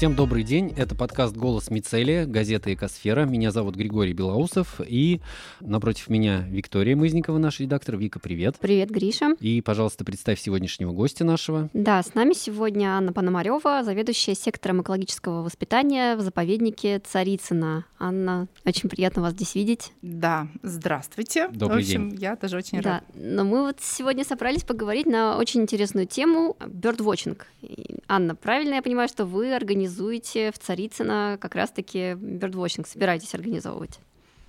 [0.00, 0.72] Всем добрый день.
[0.78, 3.26] Это подкаст «Голос Мицелия», газета «Экосфера».
[3.26, 4.80] Меня зовут Григорий Белоусов.
[4.88, 5.20] И
[5.60, 7.98] напротив меня Виктория Мызникова, наш редактор.
[7.98, 8.56] Вика, привет.
[8.58, 9.34] Привет, Гриша.
[9.40, 11.68] И, пожалуйста, представь сегодняшнего гостя нашего.
[11.74, 17.84] Да, с нами сегодня Анна Пономарева, заведующая сектором экологического воспитания в заповеднике Царицына.
[17.98, 19.92] Анна, очень приятно вас здесь видеть.
[20.00, 21.48] Да, здравствуйте.
[21.48, 22.20] Добрый в общем, день.
[22.20, 23.04] я тоже очень Да, рада.
[23.16, 27.36] но мы вот сегодня собрались поговорить на очень интересную тему birdwatching.
[27.60, 29.54] И, Анна, правильно я понимаю, что вы
[29.90, 33.98] организуете в Царицыно как раз-таки birdwatching, собираетесь организовывать?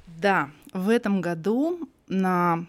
[0.08, 2.66] Да, в этом году на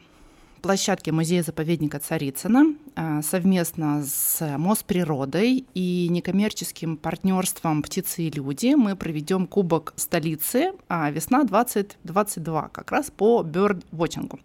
[0.63, 9.47] площадке музея-заповедника Царицына а, совместно с Мосприродой и некоммерческим партнерством «Птицы и люди» мы проведем
[9.47, 14.39] Кубок столицы а, «Весна 2022» как раз по бёрдвотчингу.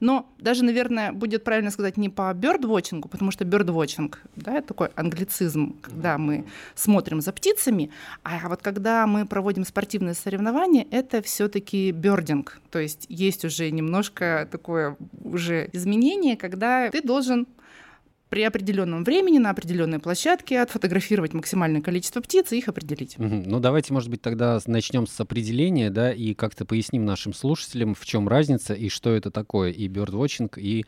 [0.00, 4.88] Но даже, наверное, будет правильно сказать не по бёрдвотчингу, потому что бёрдвотчинг да, это такой
[4.94, 7.90] англицизм, когда мы смотрим за птицами,
[8.22, 14.48] а вот когда мы проводим спортивные соревнования, это все-таки бёрдинг, то есть есть уже немножко
[14.50, 17.46] такое уже изменение, когда ты должен
[18.28, 23.18] при определенном времени на определенной площадке отфотографировать максимальное количество птиц и их определить.
[23.18, 23.44] Мгм.
[23.44, 28.04] Ну, давайте, может быть, тогда начнем с определения, да, и как-то поясним нашим слушателям, в
[28.04, 30.84] чем разница и что это такое, и бёрдвотчинг, и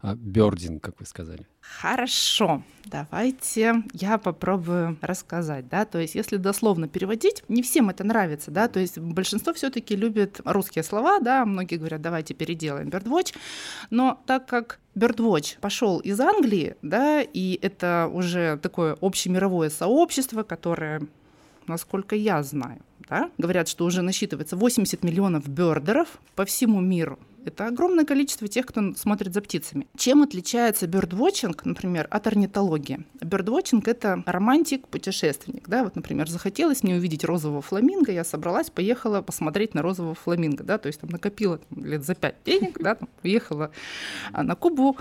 [0.00, 1.46] а, бёрдинг, как вы сказали.
[1.80, 8.50] Хорошо, давайте я попробую рассказать, да, то есть если дословно переводить, не всем это нравится,
[8.50, 13.34] да, то есть большинство все-таки любит русские слова, да, многие говорят, давайте переделаем birdwatch,
[13.88, 21.02] но так как Birdwatch пошел из Англии, да, и это уже такое общемировое сообщество, которое,
[21.66, 27.18] насколько я знаю, да, говорят, что уже насчитывается 80 миллионов бёрдеров по всему миру.
[27.44, 29.86] Это огромное количество тех, кто смотрит за птицами.
[29.96, 33.04] Чем отличается бёрдвотчинг, например, от орнитологии?
[33.20, 35.68] Бёрдвотчинг— это романтик, путешественник.
[35.68, 35.84] Да?
[35.84, 40.64] Вот, например, захотелось мне увидеть розового фламинго, я собралась, поехала посмотреть на розового фламинго.
[40.64, 40.78] Да?
[40.78, 43.70] То есть там накопила там, лет за пять денег, да, там, уехала
[44.32, 44.96] а, на Кубу.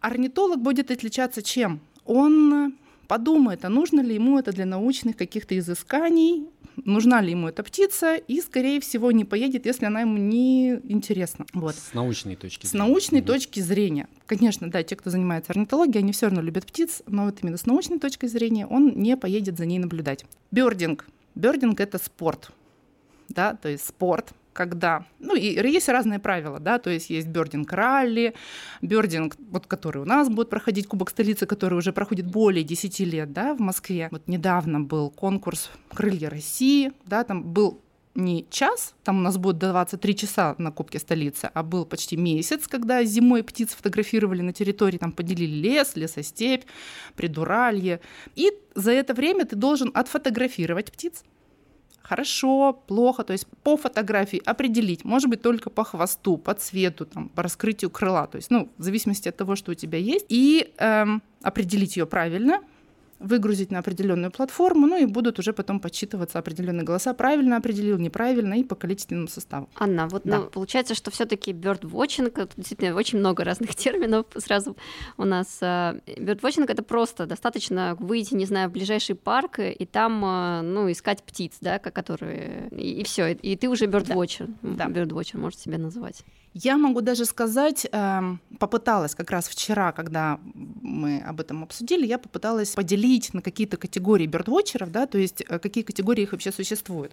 [0.00, 1.80] Орнитолог будет отличаться чем?
[2.04, 2.74] Он
[3.04, 6.46] подумает, а нужно ли ему это для научных каких-то изысканий,
[6.76, 11.46] нужна ли ему эта птица, и, скорее всего, не поедет, если она ему не интересна.
[11.52, 11.74] Вот.
[11.74, 12.86] С научной точки С зрения.
[12.86, 13.26] научной Мгм.
[13.26, 14.08] точки зрения.
[14.26, 17.66] Конечно, да, те, кто занимается орнитологией, они все равно любят птиц, но вот именно с
[17.66, 20.24] научной точки зрения он не поедет за ней наблюдать.
[20.50, 21.06] Бёрдинг.
[21.34, 22.50] Бёрдинг— это спорт.
[23.28, 27.70] Да, то есть спорт, когда, ну, и есть разные правила, да, то есть есть бёрдинг
[27.72, 28.34] ралли,
[28.80, 33.32] бёрдинг, вот который у нас будет проходить Кубок столицы, который уже проходит более 10 лет,
[33.32, 34.08] да, в Москве.
[34.10, 37.80] Вот недавно был конкурс «Крылья России», да, там был
[38.14, 42.68] не час, там у нас будет 23 часа на Кубке столицы, а был почти месяц,
[42.68, 46.62] когда зимой птиц фотографировали на территории, там поделили лес, лесостепь,
[47.16, 48.00] придуралье.
[48.36, 51.24] И за это время ты должен отфотографировать птиц,
[52.04, 57.28] хорошо, плохо, то есть по фотографии определить, может быть, только по хвосту, по цвету, там,
[57.30, 60.72] по раскрытию крыла, то есть, ну, в зависимости от того, что у тебя есть, и
[60.78, 62.60] эм, определить ее правильно,
[63.24, 68.54] выгрузить на определенную платформу, ну и будут уже потом подсчитываться определенные голоса, правильно определил, неправильно,
[68.54, 69.68] и по количественному составу.
[69.76, 70.38] Анна, вот Да.
[70.38, 74.76] ну, получается, что все-таки birdwatching, действительно очень много разных терминов сразу
[75.16, 75.58] у нас.
[75.62, 80.90] а, Birdwatching это просто достаточно выйти, не знаю, в ближайший парк и там, а, ну,
[80.90, 84.86] искать птиц, да, ко- которые и, все, и ты уже birdwatcher, Да.
[84.86, 86.24] birdwatcher можешь себя называть.
[86.54, 92.16] Я могу даже сказать, эм, попыталась как раз вчера, когда мы об этом обсудили, я
[92.16, 97.12] попыталась поделить на какие-то категории бердвотчеров, да, то есть э, какие категории их вообще существуют.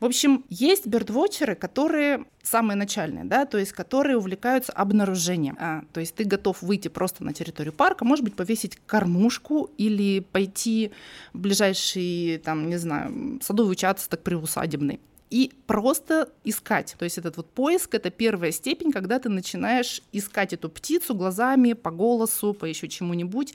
[0.00, 5.58] В общем, есть бердвотчеры, которые самые начальные, да, то есть которые увлекаются обнаружением.
[5.60, 10.20] А, то есть ты готов выйти просто на территорию парка, может быть, повесить кормушку или
[10.20, 10.90] пойти
[11.34, 16.96] в ближайший, там, не знаю, садовый участок приусадебный и просто искать.
[16.98, 21.72] То есть этот вот поиск— это первая степень, когда ты начинаешь искать эту птицу глазами,
[21.72, 23.54] по голосу, по еще чему-нибудь.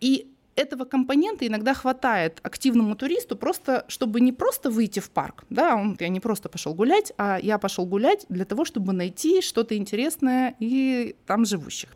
[0.00, 5.74] И этого компонента иногда хватает активному туристу просто, чтобы не просто выйти в парк, да,
[5.74, 9.76] он, я не просто пошел гулять, а я пошел гулять для того, чтобы найти что-то
[9.76, 11.90] интересное и там живущих.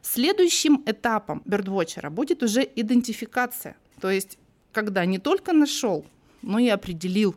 [0.00, 4.38] Следующим этапом бердвотчера будет уже идентификация, то есть
[4.72, 6.06] когда не только нашел,
[6.40, 7.36] но и определил.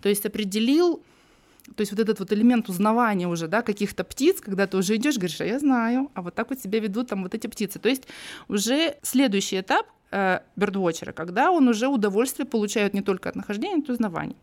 [0.00, 1.02] То есть определил,
[1.76, 5.16] то есть вот этот вот элемент узнавания уже, да, каких-то птиц, когда ты уже идешь,
[5.16, 7.78] говоришь, а я знаю, а вот так вот себя ведут там вот эти птицы.
[7.78, 8.04] То есть
[8.48, 10.40] уже следующий этап э,
[11.14, 14.36] когда он уже удовольствие получает не только от нахождения, но и от узнавания.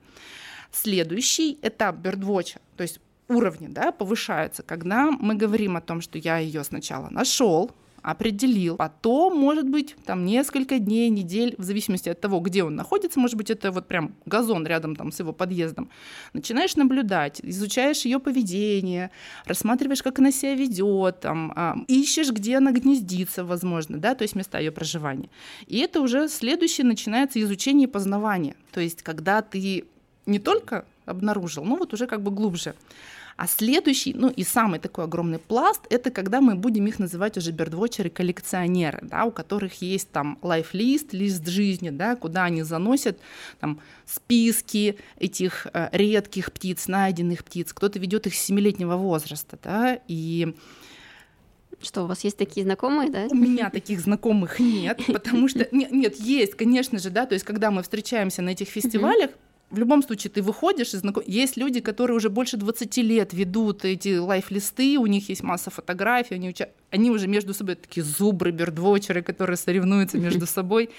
[0.71, 6.37] Следующий этап бердвотча, то есть уровни, да, повышаются, когда мы говорим о том, что я
[6.37, 8.77] ее сначала нашел, определил.
[8.77, 13.35] Потом, может быть, там несколько дней, недель, в зависимости от того, где он находится, может
[13.35, 15.89] быть, это вот прям газон рядом там с его подъездом.
[16.33, 19.11] Начинаешь наблюдать, изучаешь ее поведение,
[19.45, 24.35] рассматриваешь, как она себя ведет, там, а, ищешь, где она гнездится, возможно, да, то есть
[24.35, 25.29] места ее проживания.
[25.67, 28.55] И это уже следующее начинается изучение и познавание.
[28.71, 29.85] То есть, когда ты
[30.25, 32.75] не только обнаружил, но вот уже как бы глубже.
[33.39, 37.51] А следующий, ну и самый такой огромный пласт, это когда мы будем их называть уже
[37.51, 43.17] бердвотчеры-коллекционеры, да, у которых есть там лайфлист, лист жизни, да, куда они заносят
[43.61, 47.71] там списки этих э, редких птиц, найденных птиц.
[47.71, 50.53] Кто-то ведет их с семилетнего возраста, да, и
[51.81, 53.27] что, у вас есть такие знакомые, да?
[53.31, 55.65] У меня таких знакомых нет, потому что...
[55.71, 59.31] Нет, нет, есть, конечно же, да, то есть когда мы встречаемся на этих фестивалях,
[59.71, 61.23] в любом случае ты выходишь и знаком...
[61.27, 66.35] Есть люди, которые уже больше 20 лет ведут эти лайф-листы, у них есть масса фотографий,
[66.35, 66.69] они, уча...
[66.89, 70.89] они уже между собой такие зубры, бердвочеры, которые соревнуются между собой.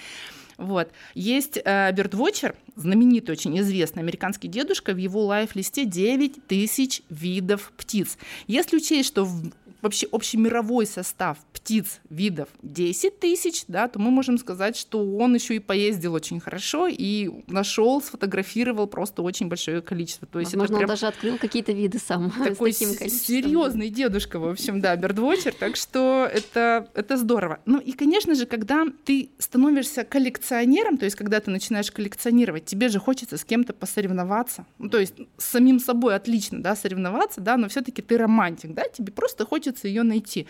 [0.60, 0.90] Вот.
[1.14, 8.18] Есть э, Бердвотчер, знаменитый, очень известный американский дедушка, в его лайф-листе 9 тысяч видов птиц.
[8.46, 9.50] Если учесть, что в
[9.82, 15.56] вообще общемировой состав птиц видов 10 тысяч, да, то мы можем сказать, что он еще
[15.56, 20.26] и поездил очень хорошо и нашел, сфотографировал просто очень большое количество.
[20.26, 20.90] То есть Возможно, это прям...
[20.90, 26.28] он даже открыл какие-то виды сам такой серьезный дедушка, в общем, да, бердвотчер, так что
[26.32, 27.60] это, это здорово.
[27.66, 32.88] Ну и, конечно же, когда ты становишься коллекционером, то есть когда ты начинаешь коллекционировать, тебе
[32.88, 34.66] же хочется с кем-то посоревноваться.
[34.78, 38.84] Ну, то есть с самим собой отлично, да, соревноваться, да, но все-таки ты романтик, да,
[38.88, 40.46] тебе просто хочется хочется ее найти.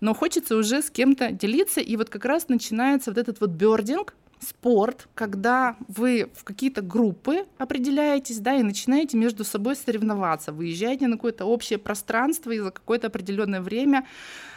[0.00, 4.14] Но хочется уже с кем-то делиться, и вот как раз начинается вот этот вот бердинг,
[4.40, 11.16] спорт, когда вы в какие-то группы определяетесь, да, и начинаете между собой соревноваться, выезжаете на
[11.16, 14.04] какое-то общее пространство и за какое-то определенное время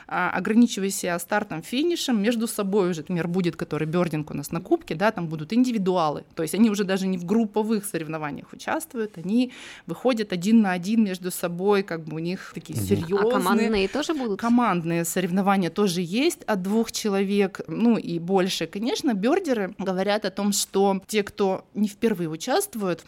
[0.07, 4.61] а, ограничивая себя стартом, финишем, между собой уже, например, будет, который бердинг у нас на
[4.61, 9.17] кубке, да, там будут индивидуалы, то есть они уже даже не в групповых соревнованиях участвуют,
[9.17, 9.51] они
[9.85, 13.19] выходят один на один между собой, как бы у них такие серьезные.
[13.19, 14.39] А командные тоже будут?
[14.39, 18.67] Командные соревнования тоже есть от двух человек, ну и больше.
[18.67, 23.05] Конечно, бердеры говорят о том, что те, кто не впервые участвуют,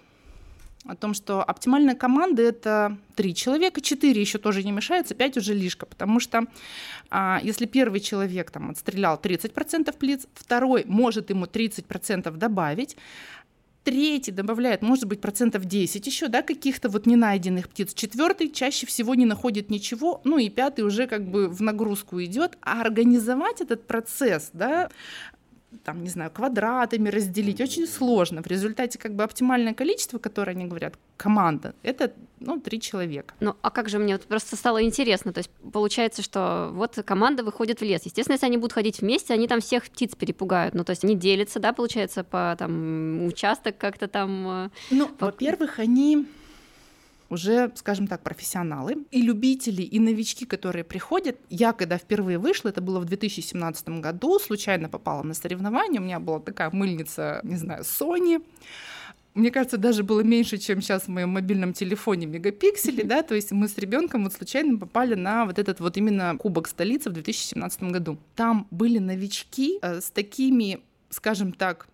[0.85, 5.53] о том, что оптимальная команда это три человека, четыре еще тоже не мешается, пять уже
[5.53, 6.45] лишка, потому что
[7.09, 12.95] а, если первый человек там отстрелял 30% птиц, второй может ему 30% добавить,
[13.83, 17.93] третий добавляет, может быть, процентов 10 еще, да, каких-то вот ненайденных птиц.
[17.93, 22.57] Четвертый чаще всего не находит ничего, ну и пятый уже как бы в нагрузку идет.
[22.61, 24.89] А организовать этот процесс, да,
[25.83, 28.41] там, не знаю, квадратами разделить, очень сложно.
[28.41, 33.33] В результате как бы оптимальное количество, которое они говорят, команда, это, ну, три человека.
[33.39, 37.43] Ну, а как же мне вот просто стало интересно, то есть получается, что вот команда
[37.43, 38.03] выходит в лес.
[38.05, 41.15] Естественно, если они будут ходить вместе, они там всех птиц перепугают, ну, то есть они
[41.15, 44.47] делятся, да, получается, по там участок как-то там...
[44.47, 45.27] Э, ну, по...
[45.27, 46.25] во-первых, они
[47.29, 51.37] уже, скажем так, профессионалы и любители, и новички, которые приходят.
[51.49, 56.19] Я, когда впервые вышла, это было в 2017 году, случайно попала на соревнования, у меня
[56.19, 58.41] была такая мыльница, не знаю, Sony,
[59.35, 63.51] мне кажется, даже было меньше, чем сейчас в моем мобильном телефоне мегапикселей, да, то есть
[63.51, 67.83] мы с ребенком вот случайно попали на вот этот вот именно Кубок столицы в 2017
[67.83, 68.17] году.
[68.35, 71.87] Там были новички э, с такими, скажем так,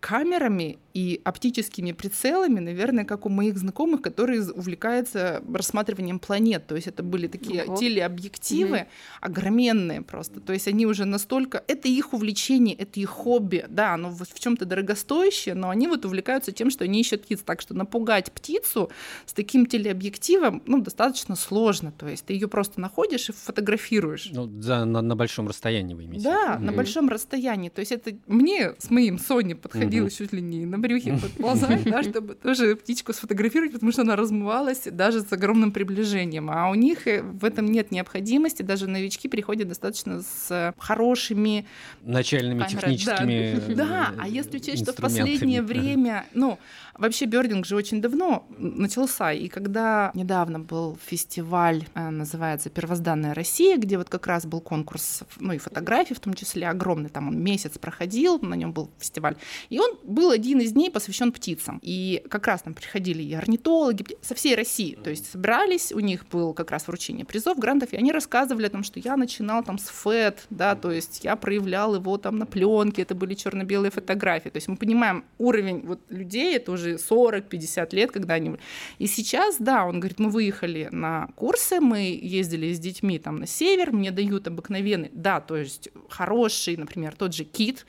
[0.00, 6.68] камерами и оптическими прицелами, наверное, как у моих знакомых, которые увлекаются рассматриванием планет.
[6.68, 7.76] То есть это были такие Ого.
[7.76, 8.86] телеобъективы угу.
[9.20, 10.40] огроменные просто.
[10.40, 11.64] То есть они уже настолько...
[11.66, 13.66] Это их увлечение, это их хобби.
[13.68, 17.40] Да, оно в чем-то дорогостоящее, но они вот увлекаются тем, что они ищут птиц.
[17.44, 18.88] Так что напугать птицу
[19.26, 21.90] с таким телеобъективом ну, достаточно сложно.
[21.90, 24.30] То есть ты ее просто находишь и фотографируешь.
[24.32, 26.26] Ну, за, на, на большом расстоянии вы имеете.
[26.26, 26.66] Да, угу.
[26.66, 27.68] на большом расстоянии.
[27.68, 30.14] То есть это мне с моим Sony подходило угу.
[30.14, 34.82] чуть ли не на брюхе подползать, да, чтобы тоже птичку сфотографировать, потому что она размывалась
[34.84, 36.50] даже с огромным приближением.
[36.50, 41.66] А у них э, в этом нет необходимости, даже новички приходят достаточно с хорошими
[42.02, 42.96] начальными камерами.
[42.96, 43.86] техническими да.
[43.86, 46.58] да, а если учесть, что в последнее время, ну,
[46.94, 53.78] вообще бердинг же очень давно начался, и когда недавно был фестиваль, э, называется «Первозданная Россия»,
[53.78, 57.42] где вот как раз был конкурс, ну и фотографий в том числе огромный, там он
[57.42, 59.36] месяц проходил, на нем был фестиваль,
[59.70, 61.78] и он был один из дней посвящен птицам.
[61.82, 64.98] И как раз там приходили и орнитологи со всей России.
[65.02, 68.70] То есть собрались, у них был как раз вручение призов, грантов, и они рассказывали о
[68.70, 72.46] том, что я начинал там с ФЭД, да, то есть я проявлял его там на
[72.46, 74.50] пленке, это были черно-белые фотографии.
[74.50, 78.56] То есть мы понимаем уровень вот людей, это уже 40-50 лет, когда они...
[78.98, 83.46] И сейчас, да, он говорит, мы выехали на курсы, мы ездили с детьми там на
[83.46, 87.86] север, мне дают обыкновенный, да, то есть хороший, например, тот же кит,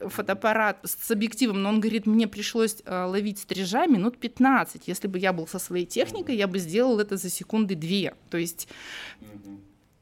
[0.00, 4.86] фотоаппарат с объективом, но он говорит, мне пришлось э, ловить стрижа минут 15.
[4.86, 8.14] Если бы я был со своей техникой, я бы сделал это за секунды две.
[8.30, 8.68] То есть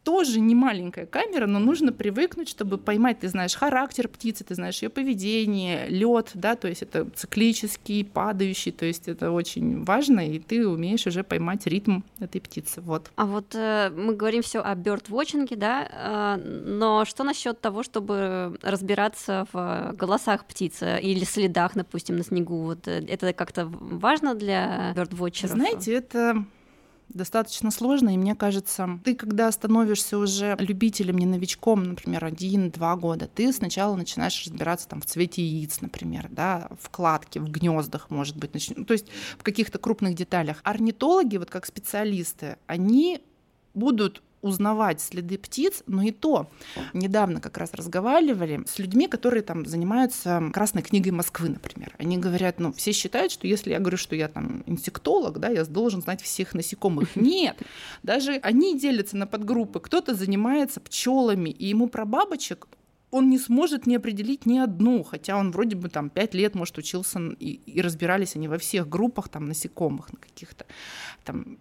[0.07, 4.81] тоже не маленькая камера, но нужно привыкнуть, чтобы поймать, ты знаешь характер птицы, ты знаешь
[4.81, 10.39] ее поведение, лед, да, то есть это циклический, падающий, то есть это очень важно, и
[10.39, 13.11] ты умеешь уже поймать ритм этой птицы, вот.
[13.17, 18.57] А вот э, мы говорим все о бёрд-вотчинге, да, э, но что насчет того, чтобы
[18.63, 24.93] разбираться в голосах птицы или следах, допустим, на снегу, вот э, это как-то важно для
[24.95, 25.51] бёрд-вотчеров?
[25.51, 26.45] Знаете, это
[27.09, 33.29] достаточно сложно, и мне кажется, ты когда становишься уже любителем, не новичком, например, один-два года,
[33.33, 38.37] ты сначала начинаешь разбираться там в цвете яиц, например, да, в кладке, в гнездах, может
[38.37, 38.69] быть, нач...
[38.87, 39.07] то есть
[39.39, 40.61] в каких-то крупных деталях.
[40.63, 43.21] Орнитологи, вот как специалисты, они
[43.75, 46.51] будут узнавать следы птиц, но и то.
[46.93, 51.95] Недавно как раз разговаривали с людьми, которые там занимаются Красной книгой Москвы, например.
[51.99, 55.65] Они говорят, ну, все считают, что если я говорю, что я там инсектолог, да, я
[55.65, 57.17] должен знать всех насекомых.
[57.17, 57.57] Нет,
[58.03, 59.81] даже они делятся на подгруппы.
[59.81, 62.69] Кто-то занимается пчелами, и ему про бабочек
[63.11, 66.77] он не сможет не определить ни одну, хотя он вроде бы там пять лет, может,
[66.77, 70.67] учился, и, и разбирались они во всех группах там насекомых, на каких-то
[71.25, 71.59] там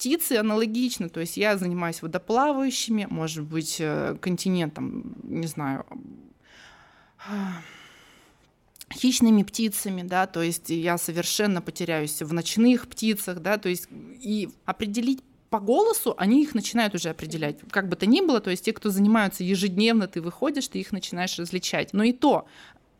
[0.00, 5.84] птицы аналогично, то есть я занимаюсь водоплавающими, может быть, э, континентом, не знаю,
[8.90, 14.48] хищными птицами, да, то есть я совершенно потеряюсь в ночных птицах, да, то есть и
[14.64, 17.58] определить по голосу они их начинают уже определять.
[17.70, 20.92] Как бы то ни было, то есть те, кто занимаются ежедневно, ты выходишь, ты их
[20.92, 21.92] начинаешь различать.
[21.92, 22.46] Но и то,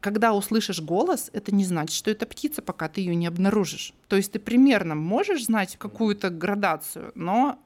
[0.00, 3.92] когда услышишь голос, это не значит, что это птица, пока ты ее не обнаружишь.
[4.08, 7.58] То есть ты примерно можешь знать какую-то градацию, но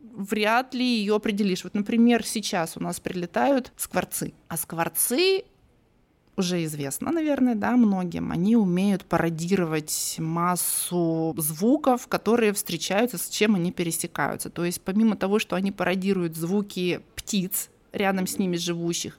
[0.00, 1.64] вряд ли ее определишь.
[1.64, 5.44] Вот, например, сейчас у нас прилетают скворцы, а скворцы
[6.36, 13.72] уже известно, наверное, да, многим, они умеют пародировать массу звуков, которые встречаются, с чем они
[13.72, 14.48] пересекаются.
[14.48, 19.18] То есть помимо того, что они пародируют звуки птиц, рядом с ними живущих,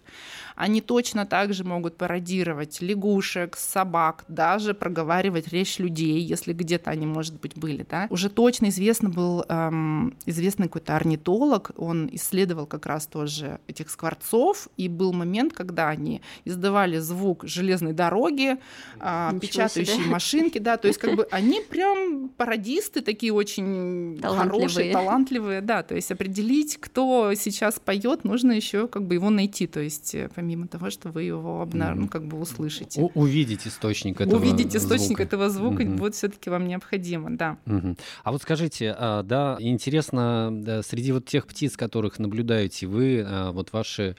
[0.62, 7.08] они точно так же могут пародировать лягушек, собак, даже проговаривать речь людей, если где-то они,
[7.08, 7.84] может быть, были.
[7.90, 8.06] Да?
[8.12, 14.68] Уже точно известно был эм, известный какой-то орнитолог, он исследовал как раз тоже этих скворцов,
[14.78, 18.58] и был момент, когда они издавали звук железной дороги,
[19.00, 20.12] э, печатающей себе.
[20.12, 24.52] машинки, да, то есть как бы они прям пародисты такие очень талантливые.
[24.52, 29.66] хорошие, талантливые, да, то есть определить, кто сейчас поет, нужно еще как бы его найти,
[29.66, 31.96] то есть э, помимо того, что вы его обнар...
[31.96, 33.00] ну, как бы услышите.
[33.02, 35.24] У- увидеть источник этого Увидеть источник звука.
[35.24, 35.96] этого звука mm-hmm.
[35.96, 37.58] будет все-таки вам необходимо, да.
[37.66, 37.98] Mm-hmm.
[38.24, 43.72] А вот скажите, а, да, интересно, среди вот тех птиц, которых наблюдаете вы, а, вот
[43.72, 44.18] ваши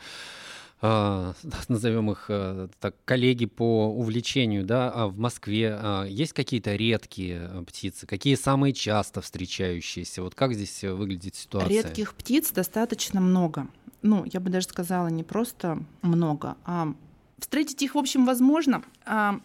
[1.69, 2.31] назовем их
[2.81, 8.07] так, коллеги по увлечению, да, в Москве есть какие-то редкие птицы?
[8.07, 10.23] Какие самые часто встречающиеся?
[10.23, 11.83] Вот как здесь выглядит ситуация?
[11.83, 13.69] Редких птиц достаточно много
[14.03, 16.93] ну, я бы даже сказала, не просто много, а
[17.39, 18.83] встретить их, в общем, возможно.
[19.05, 19.41] А,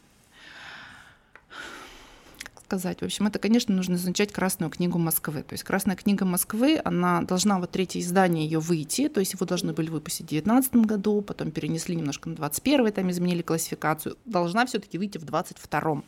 [2.67, 5.41] сказать, в общем, это, конечно, нужно изучать Красную книгу Москвы.
[5.43, 9.45] То есть Красная книга Москвы, она должна, вот третье издание ее выйти, то есть его
[9.45, 14.65] должны были выпустить в 2019 году, потом перенесли немножко на 21 там изменили классификацию, должна
[14.65, 16.03] все-таки выйти в 22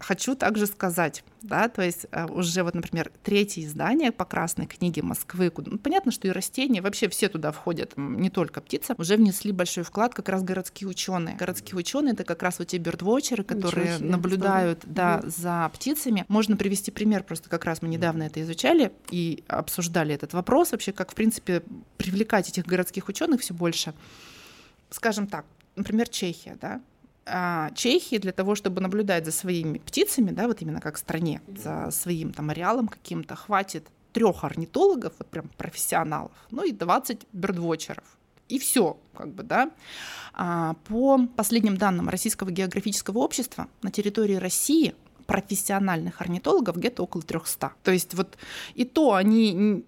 [0.00, 5.02] Хочу также сказать, да, то есть э, уже вот, например, третье издание по Красной книге
[5.02, 9.52] Москвы, ну, понятно, что и растения, вообще все туда входят, не только птица, уже внесли
[9.52, 11.36] большой вклад как раз городские ученые.
[11.36, 15.30] Городские ученые это как раз вот те бёрдвотчеры, которые наблюдают, да, угу.
[15.30, 16.24] за птицами.
[16.28, 20.92] Можно привести пример, просто как раз мы недавно это изучали и обсуждали этот вопрос вообще,
[20.92, 21.62] как в принципе
[21.96, 23.94] привлекать этих городских ученых все больше.
[24.90, 26.80] Скажем так, например, Чехия, да,
[27.74, 32.32] Чехии для того, чтобы наблюдать за своими птицами, да, вот именно как стране, за своим
[32.32, 38.04] там ареалом каким-то, хватит трех орнитологов, вот прям профессионалов, ну и 20 бердвотчеров.
[38.48, 39.70] И все, как бы, да.
[40.32, 44.94] А, по последним данным Российского географического общества на территории России
[45.26, 47.72] профессиональных орнитологов где-то около 300.
[47.82, 48.38] То есть вот
[48.74, 49.84] и то они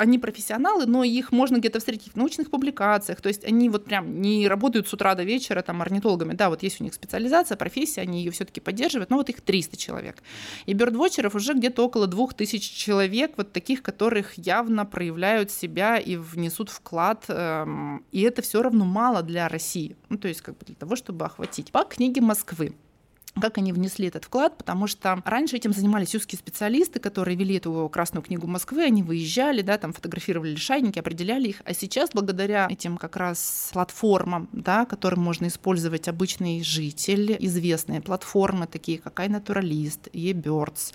[0.00, 4.22] они профессионалы, но их можно где-то встретить в научных публикациях, то есть они вот прям
[4.22, 8.00] не работают с утра до вечера там орнитологами, да, вот есть у них специализация, профессия,
[8.00, 10.22] они ее все-таки поддерживают, но вот их 300 человек.
[10.64, 16.70] И бёрдвотчеров уже где-то около 2000 человек, вот таких, которых явно проявляют себя и внесут
[16.70, 20.76] вклад, эм, и это все равно мало для России, ну, то есть как бы для
[20.76, 21.72] того, чтобы охватить.
[21.72, 22.74] По книге Москвы
[23.38, 27.88] как они внесли этот вклад, потому что раньше этим занимались узкие специалисты, которые вели эту
[27.92, 32.96] Красную книгу Москвы, они выезжали, да, там фотографировали лишайники, определяли их, а сейчас благодаря этим
[32.96, 40.94] как раз платформам, да, которым можно использовать обычный житель, известные платформы, такие как iNaturalist, eBirds,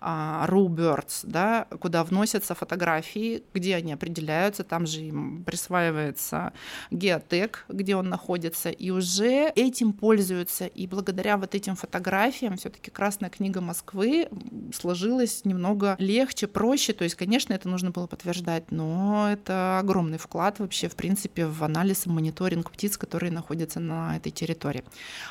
[0.00, 6.52] а, RuBirds, да, куда вносятся фотографии, где они определяются, там же им присваивается
[6.90, 12.90] геотек, где он находится, и уже этим пользуются, и благодаря вот этим этим фотографиям все-таки
[12.90, 14.28] Красная книга Москвы
[14.72, 16.92] сложилась немного легче, проще.
[16.92, 21.62] То есть, конечно, это нужно было подтверждать, но это огромный вклад вообще, в принципе, в
[21.64, 24.84] анализ и мониторинг птиц, которые находятся на этой территории.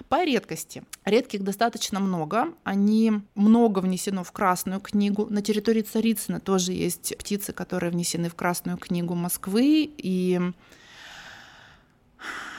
[0.10, 0.83] По редкости.
[1.05, 2.53] Редких достаточно много.
[2.63, 5.27] Они много внесено в Красную книгу.
[5.29, 9.89] На территории Царицына тоже есть птицы, которые внесены в Красную книгу Москвы.
[9.98, 10.39] И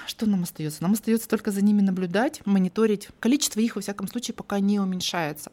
[0.07, 0.83] что нам остается?
[0.83, 3.09] Нам остается только за ними наблюдать, мониторить.
[3.21, 5.53] Количество их, во всяком случае, пока не уменьшается.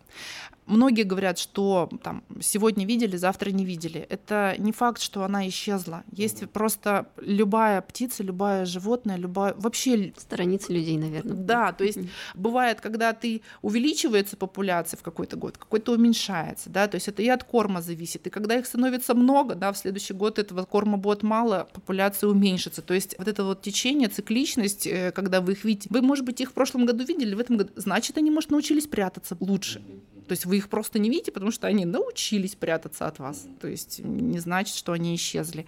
[0.70, 4.02] Многие говорят, что там, сегодня видели, завтра не видели.
[4.02, 6.04] Это не факт, что она исчезла.
[6.12, 10.14] Есть просто любая птица, любое животное, любая вообще...
[10.16, 11.36] Страницы людей, наверное.
[11.36, 12.00] Да, то есть
[12.36, 17.28] бывает, когда ты увеличивается популяция в какой-то год, какой-то уменьшается, да, то есть это и
[17.28, 18.28] от корма зависит.
[18.28, 22.84] И когда их становится много, да, в следующий год этого корма будет мало, популяция уменьшится.
[22.84, 26.42] То есть вот это вот течение, цикличность, э, когда вы их видите, вы, может быть,
[26.42, 29.82] их в прошлом году видели, в этом году, значит, они, может, научились прятаться лучше.
[30.29, 33.48] То есть вы их просто не видите, потому что они научились прятаться от вас.
[33.59, 35.65] То есть не значит, что они исчезли.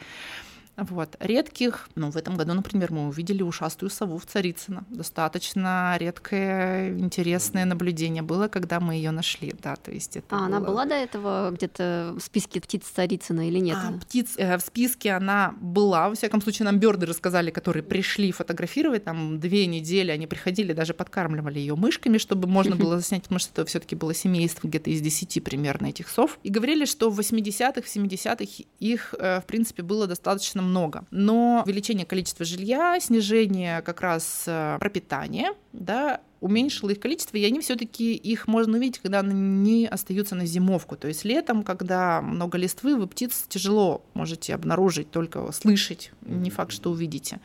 [0.90, 1.16] Вот.
[1.20, 4.84] Редких, ну, в этом году, например, мы увидели ушастую сову в Царицыно.
[4.90, 10.46] Достаточно редкое, интересное наблюдение было, когда мы ее нашли, да, то есть это А было...
[10.46, 13.78] она была до этого где-то в списке птиц Царицына или нет?
[13.80, 18.32] А, птиц э, в списке она была, во всяком случае, нам бёрды рассказали, которые пришли
[18.32, 23.40] фотографировать, там две недели они приходили, даже подкармливали ее мышками, чтобы можно было заснять, потому
[23.40, 27.12] что это все таки было семейство где-то из десяти примерно этих сов, и говорили, что
[27.12, 31.06] в 80-х, в 70-х их, э, в принципе, было достаточно много.
[31.12, 37.60] Но увеличение количества жилья, снижение как раз э, пропитания, да, уменьшило их количество, и они
[37.60, 40.98] все-таки их можно увидеть, когда они остаются на зимовку.
[40.98, 46.72] То есть летом, когда много листвы, вы птиц тяжело можете обнаружить, только слышать, не факт,
[46.72, 47.40] что увидите.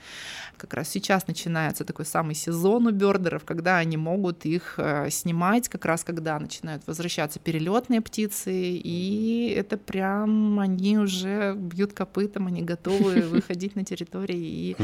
[0.56, 5.68] Как раз сейчас начинается такой самый сезон у бердеров, когда они могут их э, снимать,
[5.68, 12.62] как раз когда начинают возвращаться перелетные птицы, и это прям они уже бьют копытом, они
[12.62, 14.76] готовы выходить на территории и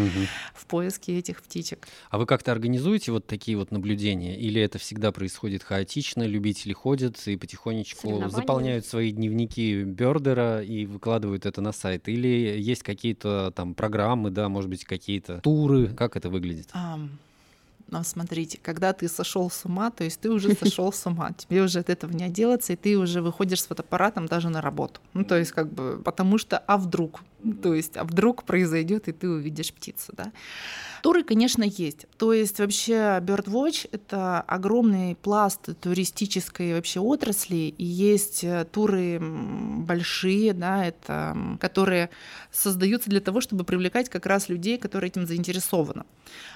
[0.54, 1.88] в поиске этих птичек.
[2.10, 4.01] А вы как-то организуете вот такие вот наблюдения?
[4.10, 11.46] Или это всегда происходит хаотично, любители ходят и потихонечку заполняют свои дневники бердера и выкладывают
[11.46, 12.08] это на сайт?
[12.08, 15.88] Или есть какие-то там программы, да, может быть, какие-то туры?
[15.88, 16.68] Как это выглядит?
[16.74, 17.08] Um...
[17.92, 21.60] Но смотрите, когда ты сошел с ума, то есть ты уже сошел с ума, тебе
[21.60, 25.00] уже от этого не отделаться, и ты уже выходишь с фотоаппаратом даже на работу.
[25.12, 27.20] Ну, то есть как бы, потому что, а вдруг?
[27.62, 30.32] То есть, а вдруг произойдет, и ты увидишь птицу, да?
[31.02, 32.06] Туры, конечно, есть.
[32.16, 40.52] То есть вообще Birdwatch— это огромный пласт туристической вообще отрасли, и есть э, туры большие,
[40.52, 42.10] да, это, которые
[42.52, 46.04] создаются для того, чтобы привлекать как раз людей, которые этим заинтересованы.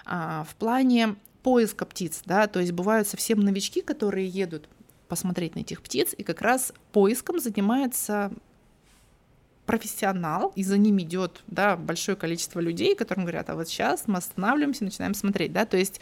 [0.05, 4.69] А в плане поиска птиц, да, то есть бывают совсем новички, которые едут
[5.09, 8.33] посмотреть на этих птиц, и как раз поиском занимается
[9.67, 14.19] профессионал, и за ним идет да, большое количество людей, которым говорят, а вот сейчас мы
[14.19, 15.53] останавливаемся, начинаем смотреть.
[15.53, 15.67] Да?
[15.67, 16.01] То есть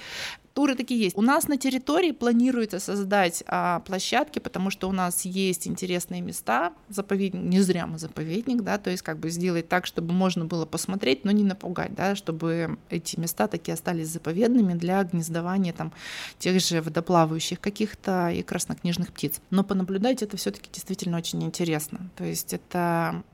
[0.55, 1.17] туры такие есть.
[1.17, 6.73] У нас на территории планируется создать а, площадки, потому что у нас есть интересные места,
[6.89, 10.65] заповедник, не зря мы заповедник, да, то есть как бы сделать так, чтобы можно было
[10.65, 15.93] посмотреть, но не напугать, да, чтобы эти места такие остались заповедными для гнездования там
[16.39, 19.41] тех же водоплавающих каких-то и краснокнижных птиц.
[19.51, 22.11] Но понаблюдать это все-таки действительно очень интересно.
[22.17, 23.25] То есть это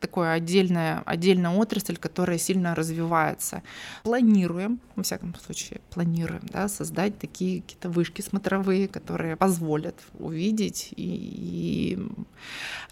[0.00, 3.62] такое отдельная, отдельная отрасль, которая сильно развивается.
[4.02, 11.96] Планируем, во всяком случае, планируем да, создать такие какие-то вышки смотровые, которые позволят увидеть и,
[11.96, 11.98] и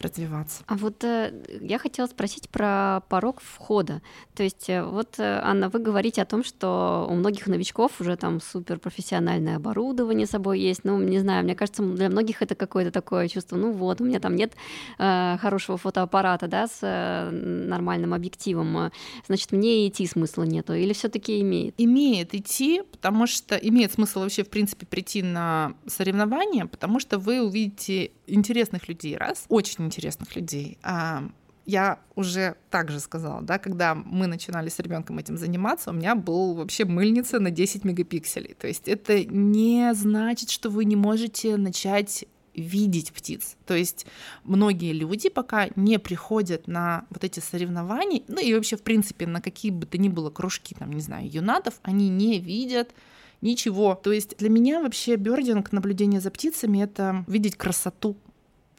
[0.00, 0.62] развиваться.
[0.66, 4.00] А вот э, я хотела спросить про порог входа.
[4.34, 8.16] То есть э, вот, э, Анна, вы говорите о том, что у многих новичков уже
[8.16, 10.84] там суперпрофессиональное оборудование с собой есть.
[10.84, 14.20] Ну, не знаю, мне кажется, для многих это какое-то такое чувство, ну вот, у меня
[14.20, 14.52] там нет
[14.98, 16.93] э, хорошего фотоаппарата, да, с
[17.30, 18.90] нормальным объективом,
[19.26, 21.74] значит, мне идти смысла нету, или все таки имеет?
[21.78, 27.42] Имеет идти, потому что имеет смысл вообще, в принципе, прийти на соревнования, потому что вы
[27.42, 31.28] увидите интересных людей, раз, очень интересных людей, а
[31.66, 36.54] я уже также сказала, да, когда мы начинали с ребенком этим заниматься, у меня был
[36.54, 38.54] вообще мыльница на 10 мегапикселей.
[38.54, 43.56] То есть это не значит, что вы не можете начать видеть птиц.
[43.66, 44.06] То есть
[44.44, 49.40] многие люди пока не приходят на вот эти соревнования, ну и вообще, в принципе, на
[49.40, 52.92] какие бы то ни было кружки, там, не знаю, юнатов, они не видят
[53.40, 53.94] ничего.
[53.94, 58.16] То есть для меня вообще бёрдинг, наблюдение за птицами— это видеть красоту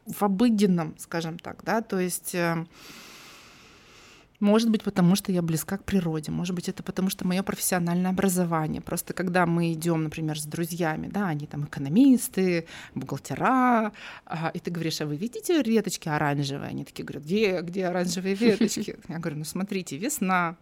[0.06, 2.66] в обыденном, скажем так, да, то есть э,
[4.46, 8.12] может быть, потому что я близка к природе, может быть, это потому что мое профессиональное
[8.12, 8.82] образование.
[8.82, 13.92] Просто когда мы идем, например, с друзьями, да, они там экономисты, бухгалтера,
[14.26, 16.70] а, и ты говоришь, а вы видите веточки оранжевые?
[16.70, 18.98] Они такие говорят, где, где оранжевые веточки?
[19.10, 20.56] Я говорю, ну смотрите, весна,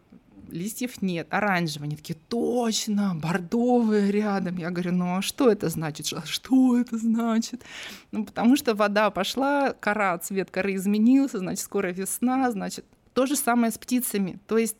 [0.49, 1.87] листьев нет, оранжевые.
[1.87, 4.57] Они такие, точно, бордовые рядом.
[4.57, 6.07] Я говорю, ну а что это значит?
[6.25, 7.63] Что это значит?
[8.11, 13.35] Ну, потому что вода пошла, кора, цвет коры изменился, значит, скоро весна, значит, то же
[13.35, 14.39] самое с птицами.
[14.47, 14.77] То есть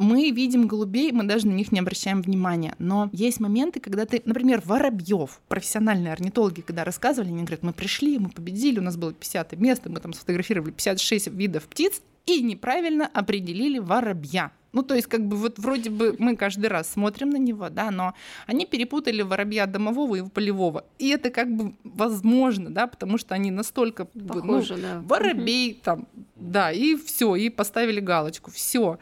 [0.00, 2.74] мы видим голубей, мы даже на них не обращаем внимания.
[2.78, 8.18] Но есть моменты, когда ты, например, воробьев, профессиональные орнитологи, когда рассказывали, они говорят, мы пришли,
[8.18, 13.06] мы победили, у нас было 50 место, мы там сфотографировали 56 видов птиц и неправильно
[13.06, 14.52] определили воробья.
[14.72, 17.90] Ну, то есть, как бы вот вроде бы мы каждый раз смотрим на него, да,
[17.90, 18.14] но
[18.46, 20.84] они перепутали воробья домового и полевого.
[20.98, 25.02] И это как бы возможно, да, потому что они настолько Похожи, ну, да.
[25.04, 25.80] воробей угу.
[25.82, 28.98] там, да, и все, и поставили галочку, все.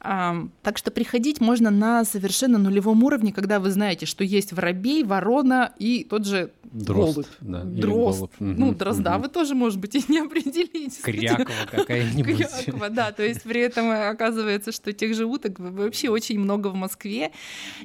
[0.00, 5.72] Так что приходить можно на совершенно нулевом уровне, когда вы знаете, что есть воробей, ворона
[5.78, 7.26] и тот же Дрозд, голубь.
[7.40, 8.18] Да, Дрозд.
[8.18, 8.58] голубь.
[8.58, 9.22] Ну, дрозда угу.
[9.22, 11.00] вы тоже, может быть, и не определите.
[11.02, 12.36] Крякова какая-нибудь.
[12.36, 13.12] Крякова, да.
[13.12, 17.32] То есть при этом оказывается, что тех же уток вообще очень много в Москве.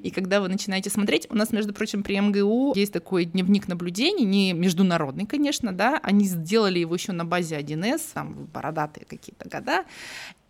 [0.01, 4.25] И когда вы начинаете смотреть, у нас, между прочим, при МГУ есть такой дневник наблюдений,
[4.25, 9.85] не международный, конечно, да, они сделали его еще на базе 1С, там бородатые какие-то года,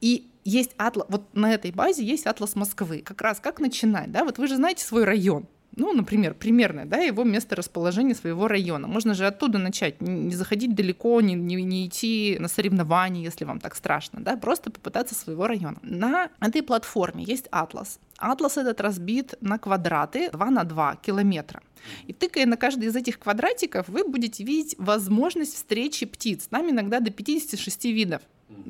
[0.03, 3.01] и есть атлас, вот на этой базе есть атлас Москвы.
[3.05, 6.97] Как раз как начинать, да, вот вы же знаете свой район, ну, например, примерное, да,
[6.97, 8.87] его место расположения своего района.
[8.87, 13.61] Можно же оттуда начать, не заходить далеко, не, не, не идти на соревнования, если вам
[13.61, 15.77] так страшно, да, просто попытаться своего района.
[15.81, 17.99] На этой платформе есть атлас.
[18.31, 21.61] Атлас этот разбит на квадраты 2 на 2 километра.
[22.07, 26.47] И тыкая на каждый из этих квадратиков, вы будете видеть возможность встречи птиц.
[26.47, 28.21] Там иногда до 56 видов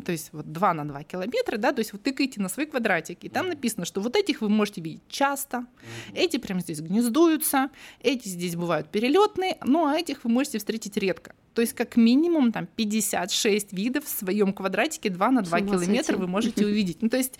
[0.05, 3.23] то есть вот 2 на 2 километра, да, то есть вы тыкаете на свой квадратик,
[3.23, 5.65] и там написано, что вот этих вы можете видеть часто,
[6.13, 7.69] эти прямо здесь гнездуются,
[8.01, 11.35] эти здесь бывают перелетные, ну а этих вы можете встретить редко.
[11.53, 16.27] То есть как минимум там 56 видов в своем квадратике 2 на 2 километра вы
[16.27, 17.01] можете увидеть.
[17.01, 17.39] Ну то есть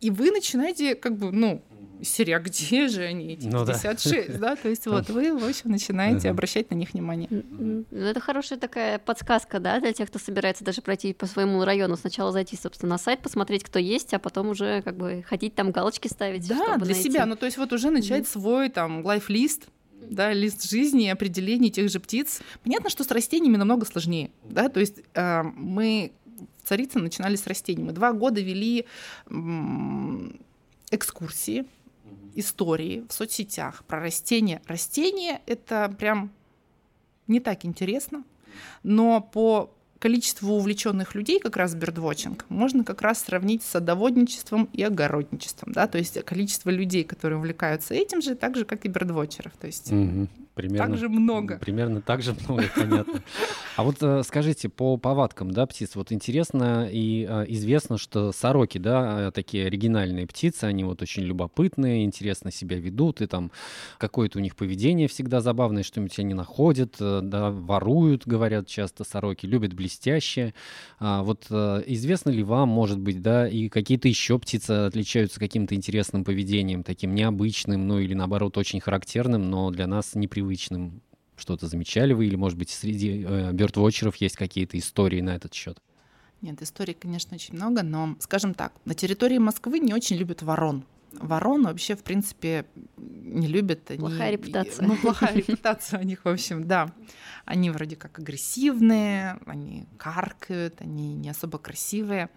[0.00, 1.62] и вы начинаете как бы, ну,
[2.02, 4.50] серия, где же они, эти ну, 56, да.
[4.50, 4.56] да?
[4.56, 7.28] То есть вот вы, в общем, начинаете обращать на них внимание.
[7.30, 11.96] Ну, это хорошая такая подсказка, да, для тех, кто собирается даже пройти по своему району.
[11.96, 15.70] Сначала зайти, собственно, на сайт, посмотреть, кто есть, а потом уже как бы ходить там
[15.70, 16.46] галочки ставить.
[16.46, 17.10] Да, для найти.
[17.10, 17.26] себя.
[17.26, 19.68] Ну, то есть вот уже начать свой там лайф-лист,
[20.00, 22.40] да, лист жизни и определение тех же птиц.
[22.62, 26.12] Понятно, что с растениями намного сложнее, да, то есть э, мы
[26.62, 27.84] в Царицын начинали с растений.
[27.84, 28.86] Мы два года вели
[30.90, 31.66] экскурсии
[32.34, 34.62] истории в соцсетях про растения.
[34.66, 36.32] Растения— это прям
[37.26, 38.24] не так интересно,
[38.82, 44.82] но по количеству увлеченных людей, как раз бердвотчинг, можно как раз сравнить с садоводничеством и
[44.82, 49.52] огородничеством, да, то есть количество людей, которые увлекаются этим же, так же, как и бердвотчеров,
[49.60, 50.28] то есть угу.
[50.54, 51.58] Примерно, так же много.
[51.58, 53.22] Примерно так же много, понятно.
[53.76, 58.78] А вот э, скажите, по повадкам, да, птиц, вот интересно и э, известно, что сороки,
[58.78, 63.50] да, такие оригинальные птицы, они вот очень любопытные, интересно себя ведут, и там
[63.98, 69.46] какое-то у них поведение всегда забавное, что-нибудь они находят, э, да, воруют, говорят часто сороки,
[69.46, 70.54] любят блестящее.
[71.00, 76.22] А вот известно ли вам, может быть, да, и какие-то еще птицы отличаются каким-то интересным
[76.22, 80.43] поведением, таким необычным, ну или наоборот очень характерным, но для нас непривычным?
[80.44, 81.00] Привычным?
[81.36, 82.26] Что-то замечали вы?
[82.26, 85.78] Или, может быть, среди э, бёрдвотчеров есть какие-то истории на этот счет?
[86.42, 90.84] Нет, историй, конечно, очень много, но, скажем так, на территории Москвы не очень любят ворон.
[91.20, 93.90] Ворон вообще, в принципе, не любят.
[93.90, 94.86] Они, плохая репутация.
[94.86, 96.92] Ну, плохая репутация у них, в общем, да.
[97.44, 102.30] Они вроде как агрессивные, они каркают, они не особо красивые.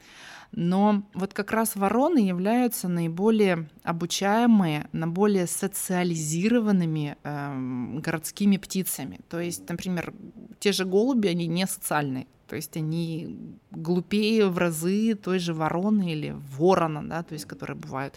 [0.52, 9.20] Но вот как раз вороны являются наиболее обучаемые, наиболее социализированными э, городскими птицами.
[9.30, 10.14] То есть, например,
[10.60, 12.28] те же голуби, они не социальные.
[12.48, 13.38] То есть они
[13.72, 18.16] глупее в разы той же вороны или ворона, да, то есть которые бывают.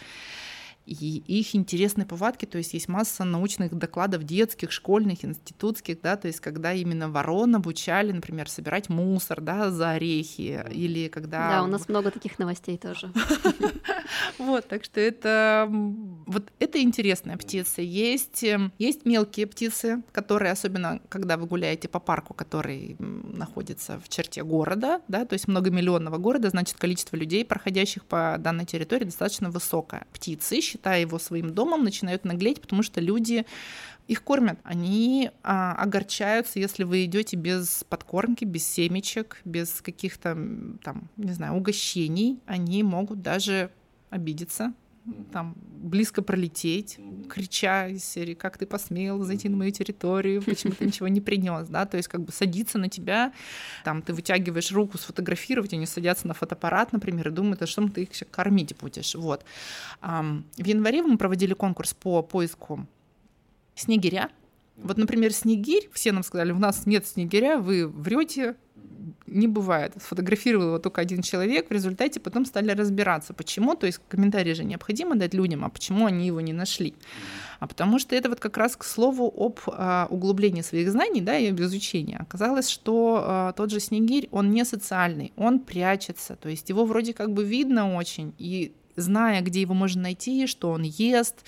[0.91, 6.27] И их интересные повадки, то есть есть масса научных докладов детских, школьных, институтских, да, то
[6.27, 11.51] есть когда именно ворон обучали, например, собирать мусор, да, за орехи, или когда...
[11.51, 13.13] Да, у нас много таких новостей тоже.
[14.39, 17.81] Вот, так что это вот это интересная птица.
[17.83, 24.09] Есть, эм, есть мелкие птицы, которые, особенно когда вы гуляете по парку, который находится в
[24.09, 29.51] черте города, да, то есть многомиллионного города, значит, количество людей, проходящих по данной территории, достаточно
[29.51, 30.07] высокое.
[30.13, 33.45] Птицы считая его своим домом, начинают наглеть, потому что люди
[34.09, 34.59] их кормят.
[34.65, 40.37] Они а, огорчаются, если вы идете без подкормки, без семечек, без каких-то
[40.83, 42.41] там, не знаю, угощений.
[42.47, 43.71] Они могут даже
[44.09, 44.73] обидеться,
[45.33, 50.85] там близко пролететь, крича из серии, как ты посмел зайти на мою территорию, почему ты
[50.85, 53.33] ничего не принес, да, то есть как бы садиться на тебя,
[53.85, 58.03] там ты вытягиваешь руку сфотографировать, они садятся на фотоаппарат, например, и думают, а что ты
[58.03, 59.45] их кормить будешь, вот.
[60.03, 62.87] В январе мы проводили конкурс по поиску
[63.75, 64.31] снегиря,
[64.83, 68.57] вот, например, снегирь, все нам сказали, у нас нет снегиря, вы врете,
[69.27, 69.95] не бывает.
[70.01, 74.65] Сфотографировал его только один человек, в результате потом стали разбираться, почему, то есть комментарии же
[74.65, 76.95] необходимо дать людям, а почему они его не нашли.
[77.59, 81.37] А потому что это вот как раз к слову об а, углублении своих знаний, да,
[81.37, 82.17] и об изучении.
[82.19, 87.15] Оказалось, что а, тот же снегирь, он не социальный, он прячется, то есть его вроде
[87.15, 91.45] как бы видно очень, и зная, где его можно найти, что он ест,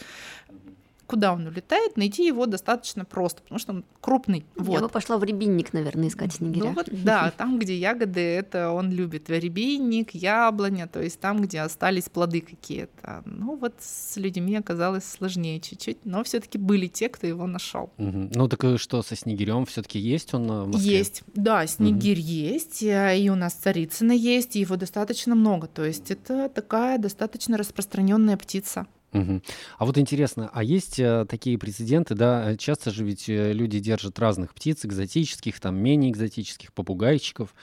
[1.13, 4.47] куда он улетает, найти его достаточно просто, потому что он крупный.
[4.57, 4.73] Вот.
[4.73, 6.65] Я бы пошла в рябинник, наверное, искать снегиря.
[6.65, 9.29] Ну вот, да, там, где ягоды, это он любит.
[9.29, 13.23] Рябинник, яблоня, то есть там, где остались плоды какие-то.
[13.27, 17.91] Ну вот с людьми оказалось сложнее чуть-чуть, но все таки были те, кто его нашел.
[17.99, 18.31] Угу.
[18.35, 20.97] Ну так что со снегирем все таки есть он в Москве?
[20.97, 22.27] Есть, да, снегирь угу.
[22.27, 25.67] есть, э, и у нас царицына есть, и его достаточно много.
[25.67, 28.87] То есть это такая достаточно распространенная птица.
[29.13, 29.43] Угу.
[29.79, 32.57] А вот интересно, а есть э, такие прецеденты, да?
[32.57, 37.55] Часто же ведь э, люди держат разных птиц, экзотических, там менее экзотических, попугайчиков,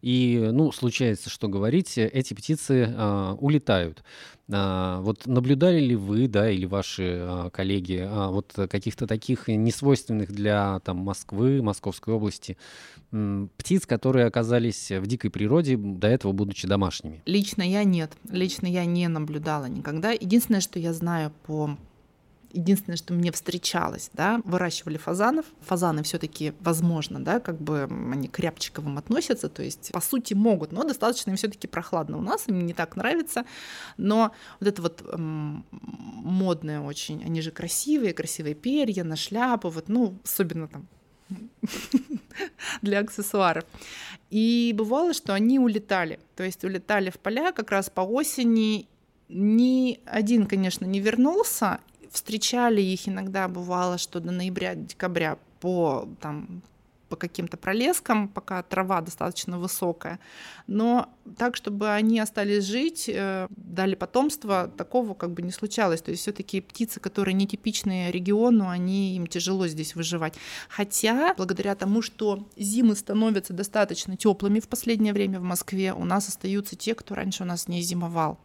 [0.00, 4.02] и, ну, случается, что говорить, эти птицы а, улетают.
[4.52, 10.30] А, вот наблюдали ли вы, да, или ваши а, коллеги, а, вот каких-то таких несвойственных
[10.30, 12.56] для там Москвы, Московской области
[13.56, 17.22] птиц, которые оказались в дикой природе, до этого будучи домашними?
[17.26, 18.12] Лично я нет.
[18.28, 20.10] Лично я не наблюдала никогда.
[20.10, 21.76] Единственное, что я знаю по
[22.54, 25.44] единственное, что мне встречалось, да, выращивали фазанов.
[25.60, 30.72] Фазаны все-таки, возможно, да, как бы они к рябчиковым относятся, то есть, по сути, могут,
[30.72, 33.44] но достаточно им все-таки прохладно у нас, им не так нравится.
[33.96, 39.88] Но вот это вот эм, модное очень, они же красивые, красивые перья на шляпу, вот,
[39.88, 40.86] ну, особенно там
[42.82, 43.64] для аксессуаров.
[44.30, 46.18] И бывало, что они улетали.
[46.36, 48.88] То есть улетали в поля как раз по осени.
[49.28, 51.80] Ни один, конечно, не вернулся.
[52.14, 56.62] Встречали их иногда, бывало, что до ноября-декабря по там,
[57.08, 60.20] по каким-то пролескам, пока трава достаточно высокая.
[60.68, 66.02] Но так, чтобы они остались жить, э, дали потомство, такого как бы не случалось.
[66.02, 70.34] То есть все-таки птицы, которые нетипичные региону, они им тяжело здесь выживать.
[70.68, 76.28] Хотя, благодаря тому, что зимы становятся достаточно теплыми в последнее время в Москве, у нас
[76.28, 78.38] остаются те, кто раньше у нас не зимовал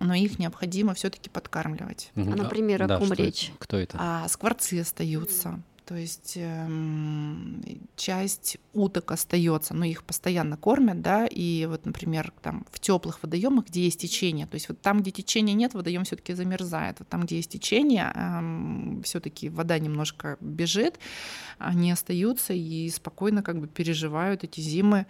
[0.00, 2.10] но их необходимо все-таки подкармливать.
[2.16, 3.52] А, например, о да, ком речь?
[3.58, 3.96] Кто это?
[4.00, 5.62] А скворцы остаются.
[5.90, 7.60] То есть эм,
[7.96, 13.66] часть уток остается, но их постоянно кормят, да, и вот, например, там в теплых водоемах,
[13.66, 17.22] где есть течение, то есть вот там, где течения нет, водоем все-таки замерзает, вот там,
[17.22, 21.00] где есть течение, эм, все-таки вода немножко бежит,
[21.58, 25.06] они остаются и спокойно как бы переживают эти зимы.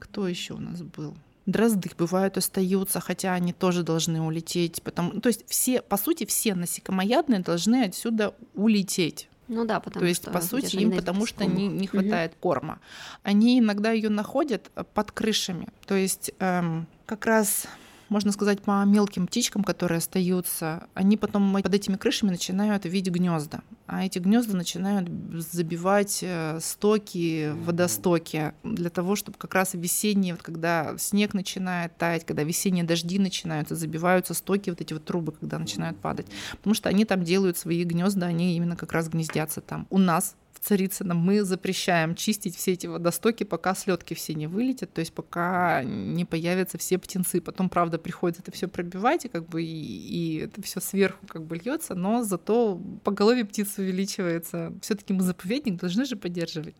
[0.00, 1.16] Кто еще у нас был?
[1.48, 4.82] Дрозды бывают остаются, хотя они тоже должны улететь.
[4.82, 5.20] Потому...
[5.20, 9.28] То есть все, по сути, все насекомоядные должны отсюда улететь.
[9.48, 12.40] Ну да, потому То есть, что по сути, им потому что не, не хватает угу.
[12.40, 12.80] корма.
[13.22, 15.68] Они иногда ее находят э, под крышами.
[15.86, 17.66] То есть эм, как раз
[18.08, 23.62] можно сказать, по мелким птичкам, которые остаются, они потом под этими крышами начинают видеть гнезда.
[23.86, 30.42] А эти гнезда начинают забивать э, стоки, водостоки для того, чтобы как раз весенние, вот
[30.42, 35.58] когда снег начинает таять, когда весенние дожди начинаются, забиваются стоки, вот эти вот трубы, когда
[35.58, 36.26] начинают падать.
[36.52, 39.86] Потому что они там делают свои гнезда, они именно как раз гнездятся там.
[39.90, 45.00] У нас в мы запрещаем чистить все эти водостоки, пока слетки все не вылетят, то
[45.00, 47.40] есть пока не появятся все птенцы.
[47.40, 51.44] Потом, правда, приходится это все пробивать, и как бы и, и это все сверху как
[51.44, 54.72] бы льется, но зато по голове птиц увеличивается.
[54.82, 56.74] Все-таки мы заповедник должны же поддерживать.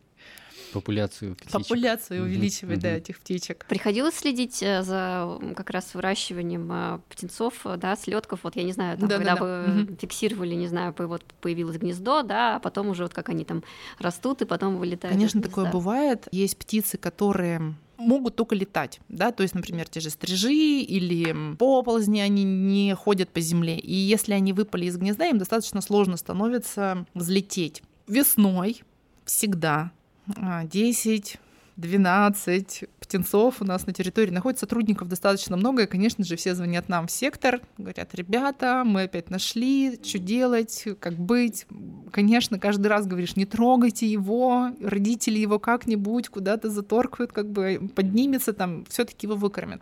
[0.73, 1.53] Популяцию птичек.
[1.53, 3.65] Популяцию увеличивать, да, этих птичек.
[3.67, 8.41] Приходилось следить э, за как раз выращиванием э, птенцов, да, слетков.
[8.43, 9.95] Вот я не знаю, там, да, когда да, вы да.
[9.95, 13.63] фиксировали, не знаю, вот появилось гнездо, да, а потом уже вот как они там
[13.99, 15.15] растут и потом вылетают.
[15.15, 16.27] Конечно, такое бывает.
[16.31, 22.21] Есть птицы, которые могут только летать, да, то есть, например, те же стрижи или поползни,
[22.21, 27.05] они не ходят по земле, и если они выпали из гнезда, им достаточно сложно становится
[27.13, 27.83] взлететь.
[28.07, 28.81] Весной
[29.25, 29.91] всегда
[30.37, 31.39] 10 а,
[31.79, 36.89] 12 птенцов у нас на территории находится, сотрудников достаточно много, и, конечно же, все звонят
[36.89, 41.65] нам в сектор, говорят, ребята, мы опять нашли, что делать, как быть.
[42.11, 48.53] Конечно, каждый раз говоришь, не трогайте его, родители его как-нибудь куда-то заторкают, как бы поднимется
[48.53, 49.81] там, все таки его выкормят.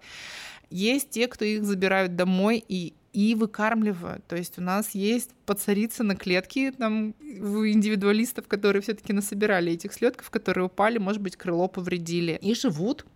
[0.69, 4.27] Есть те, кто их забирают домой, и и выкармливают.
[4.27, 9.93] То есть у нас есть подцарица на клетке там у индивидуалистов, которые все-таки насобирали этих
[9.93, 12.37] слетков, которые упали, может быть, крыло повредили.
[12.43, 13.07] И живут,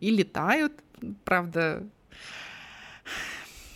[0.00, 0.72] и летают.
[1.24, 1.86] Правда,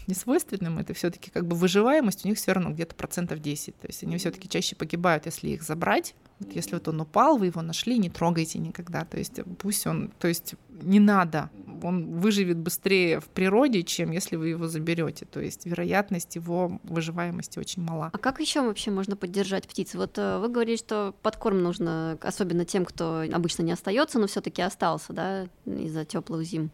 [0.08, 3.78] не свойственным, это все-таки как бы выживаемость у них все равно где-то процентов 10.
[3.78, 6.14] То есть они все-таки чаще погибают, если их забрать.
[6.38, 9.04] Вот если вот он упал, вы его нашли, не трогайте никогда.
[9.04, 11.50] То есть пусть он, то есть не надо,
[11.82, 15.24] он выживет быстрее в природе, чем если вы его заберете.
[15.24, 18.10] То есть вероятность его выживаемости очень мала.
[18.12, 19.94] А как еще вообще можно поддержать птиц?
[19.94, 24.62] Вот э, вы говорите, что подкорм нужно, особенно тем, кто обычно не остается, но все-таки
[24.62, 26.70] остался, да, из-за теплых зим.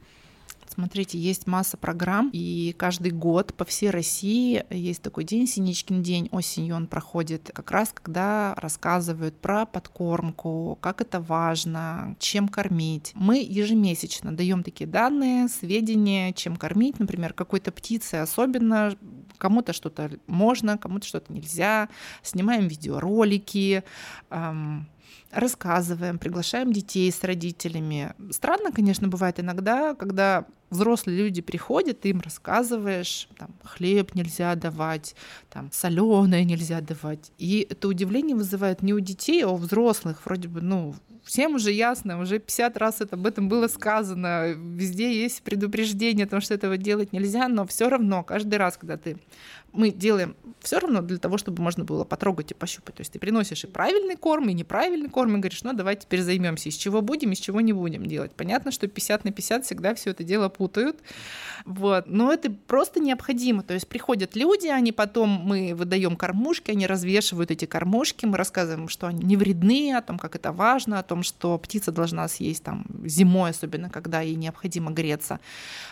[0.73, 6.31] Смотрите, есть масса программ, и каждый год по всей России есть такой день, Синичкин день,
[6.33, 13.13] осенью он проходит, как раз когда рассказывают про подкормку, как это важно, чем кормить.
[13.15, 18.97] Мы ежемесячно даем такие данные, сведения, чем кормить, например, какой-то птицы особенно,
[19.37, 21.91] кому-то что-то можно, кому-то что-то нельзя,
[22.23, 23.85] снимаем видеоролики,
[24.31, 24.89] эм,
[25.31, 28.15] рассказываем, приглашаем детей с родителями.
[28.31, 35.15] Странно, конечно, бывает иногда, когда взрослые люди приходят, ты им рассказываешь, там, хлеб нельзя давать,
[35.51, 37.33] там, соленое нельзя давать.
[37.39, 40.23] И это удивление вызывает не у детей, а у взрослых.
[40.25, 40.95] Вроде бы, ну,
[41.25, 46.29] всем уже ясно, уже 50 раз это, об этом было сказано, везде есть предупреждение о
[46.29, 49.19] том, что этого делать нельзя, но все равно каждый раз, когда ты
[49.73, 52.95] мы делаем все равно для того, чтобы можно было потрогать и пощупать.
[52.97, 56.23] То есть ты приносишь и правильный корм, и неправильный корм, и говоришь, ну давай теперь
[56.23, 58.33] займемся, из чего будем, из чего не будем делать.
[58.33, 60.99] Понятно, что 50 на 50 всегда все это дело путают,
[61.65, 62.07] вот.
[62.07, 63.63] но это просто необходимо.
[63.63, 68.89] То есть приходят люди, они потом, мы выдаем кормушки, они развешивают эти кормушки, мы рассказываем,
[68.89, 72.65] что они не вредны, о том, как это важно, о том, что птица должна съесть
[72.65, 75.39] там зимой, особенно когда ей необходимо греться,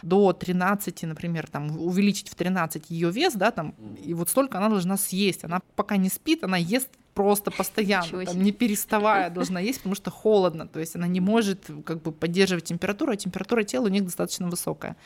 [0.03, 4.71] до 13, например, там увеличить в 13 ее вес, да, там и вот столько она
[4.71, 5.45] должна съесть.
[5.45, 10.11] Она пока не спит, она ест просто постоянно, там, не переставая должна есть, потому что
[10.11, 14.05] холодно, то есть она не может как бы поддерживать температуру, а температура тела у них
[14.05, 14.97] достаточно высокая.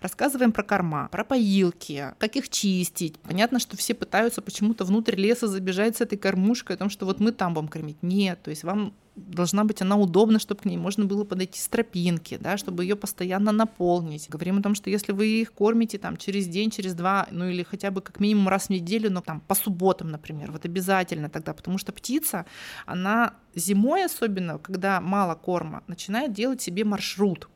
[0.00, 3.18] Рассказываем про корма, про поилки, как их чистить.
[3.18, 7.20] Понятно, что все пытаются почему-то внутрь леса забежать с этой кормушкой, о том, что вот
[7.20, 8.02] мы там будем кормить.
[8.02, 8.94] Нет, то есть вам
[9.28, 12.96] должна быть она удобна, чтобы к ней можно было подойти с тропинки, да, чтобы ее
[12.96, 14.28] постоянно наполнить.
[14.28, 17.62] Говорим о том, что если вы их кормите там через день, через два, ну или
[17.62, 21.52] хотя бы как минимум раз в неделю, но там по субботам, например, вот обязательно тогда,
[21.52, 22.46] потому что птица,
[22.86, 27.48] она зимой особенно, когда мало корма, начинает делать себе маршрут.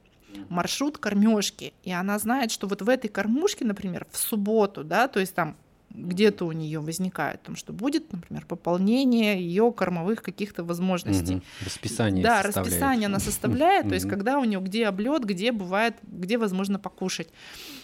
[0.49, 5.21] Маршрут кормежки, и она знает, что вот в этой кормушке, например, в субботу, да, то
[5.21, 5.57] есть там
[5.95, 11.37] где-то у нее возникает, том, что будет, например, пополнение ее кормовых каких-то возможностей.
[11.37, 11.43] Угу.
[11.65, 12.23] Расписание.
[12.23, 12.67] Да, составляет.
[12.67, 17.29] расписание она составляет, то есть когда у нее где облет, где бывает, где возможно покушать.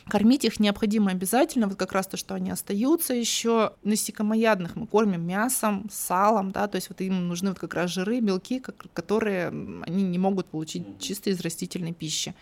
[0.08, 3.74] Кормить их необходимо обязательно, вот как раз то, что они остаются еще.
[3.84, 8.20] Насекомоядных мы кормим мясом, салом, да, то есть вот им нужны вот как раз жиры,
[8.20, 8.60] белки,
[8.92, 12.34] которые они не могут получить чисто из растительной пищи.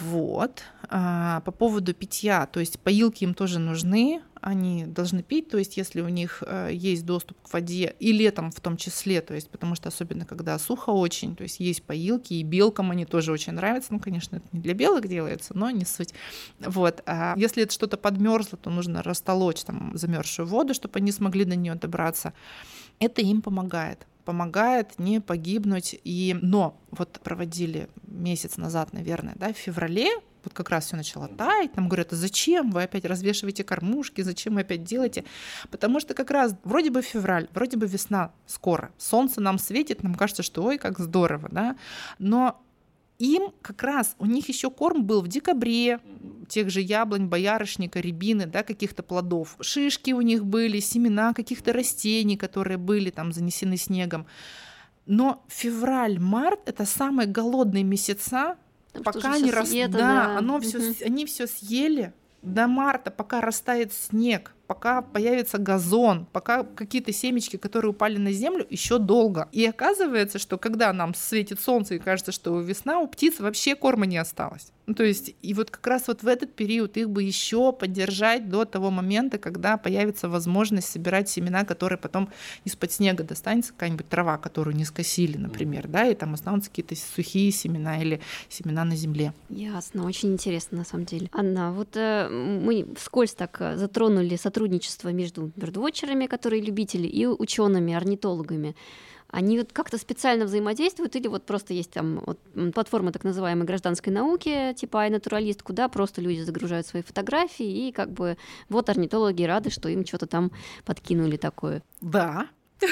[0.00, 0.62] Вот.
[0.88, 5.76] А, по поводу питья, то есть поилки им тоже нужны, они должны пить, то есть
[5.76, 9.48] если у них э, есть доступ к воде, и летом в том числе, то есть
[9.50, 13.52] потому что особенно когда сухо очень, то есть есть поилки, и белкам они тоже очень
[13.52, 16.12] нравятся, ну, конечно, это не для белок делается, но не суть.
[16.58, 17.02] Вот.
[17.06, 21.54] А если это что-то подмерзло, то нужно растолочь там замерзшую воду, чтобы они смогли до
[21.54, 22.32] нее добраться.
[22.98, 25.98] Это им помогает помогает не погибнуть.
[26.04, 30.10] И, но вот проводили месяц назад, наверное, да, в феврале,
[30.44, 34.54] вот как раз все начало таять, нам говорят, а зачем вы опять развешиваете кормушки, зачем
[34.54, 35.24] вы опять делаете?
[35.70, 40.14] Потому что как раз вроде бы февраль, вроде бы весна скоро, солнце нам светит, нам
[40.14, 41.76] кажется, что ой, как здорово, да,
[42.18, 42.60] но
[43.22, 46.00] им как раз, у них еще корм был в декабре,
[46.48, 49.56] тех же яблонь, боярышника, рябины, да, каких-то плодов.
[49.60, 54.26] Шишки у них были, семена каких-то растений, которые были там занесены снегом.
[55.06, 58.56] Но февраль-март это самые голодные месяца,
[58.92, 59.70] Там пока не рас...
[59.70, 60.38] да, да.
[60.38, 60.94] оно все, Мгм.
[61.04, 62.12] они все съели
[62.42, 68.66] до марта, пока растает снег, пока появится газон, пока какие-то семечки, которые упали на землю,
[68.70, 69.50] еще долго.
[69.52, 74.06] И оказывается, что когда нам светит солнце и кажется, что весна, у птиц вообще корма
[74.06, 74.72] не осталось.
[74.86, 78.48] Ну, то есть, и вот как раз вот в этот период их бы еще поддержать
[78.48, 82.30] до того момента, когда появится возможность собирать семена, которые потом
[82.64, 87.52] из-под снега достанется какая-нибудь трава, которую не скосили, например, да, и там останутся какие-то сухие
[87.52, 89.32] семена или семена на земле.
[89.50, 91.28] Ясно, очень интересно на самом деле.
[91.32, 97.94] Анна, вот э, мы вскользь так э, затронули сотрудничество между бердвотчерами, которые любители, и учеными,
[97.94, 98.74] орнитологами.
[99.32, 102.38] Они вот как-то специально взаимодействуют или вот просто есть там вот,
[102.74, 108.12] платформа так называемой гражданской науки, типа iNaturalist, куда просто люди загружают свои фотографии, и как
[108.12, 108.36] бы
[108.68, 110.52] вот орнитологи рады, что им что-то там
[110.84, 111.82] подкинули такое.
[112.00, 112.46] Да.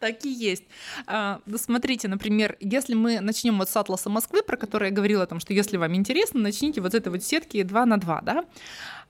[0.00, 0.62] Так и есть.
[1.06, 5.24] А, ну, смотрите, например, если мы начнем вот с атласа Москвы, про который я говорила,
[5.24, 8.20] о том, что если вам интересно, начните вот с этой вот сетки 2 на 2,
[8.22, 8.44] да,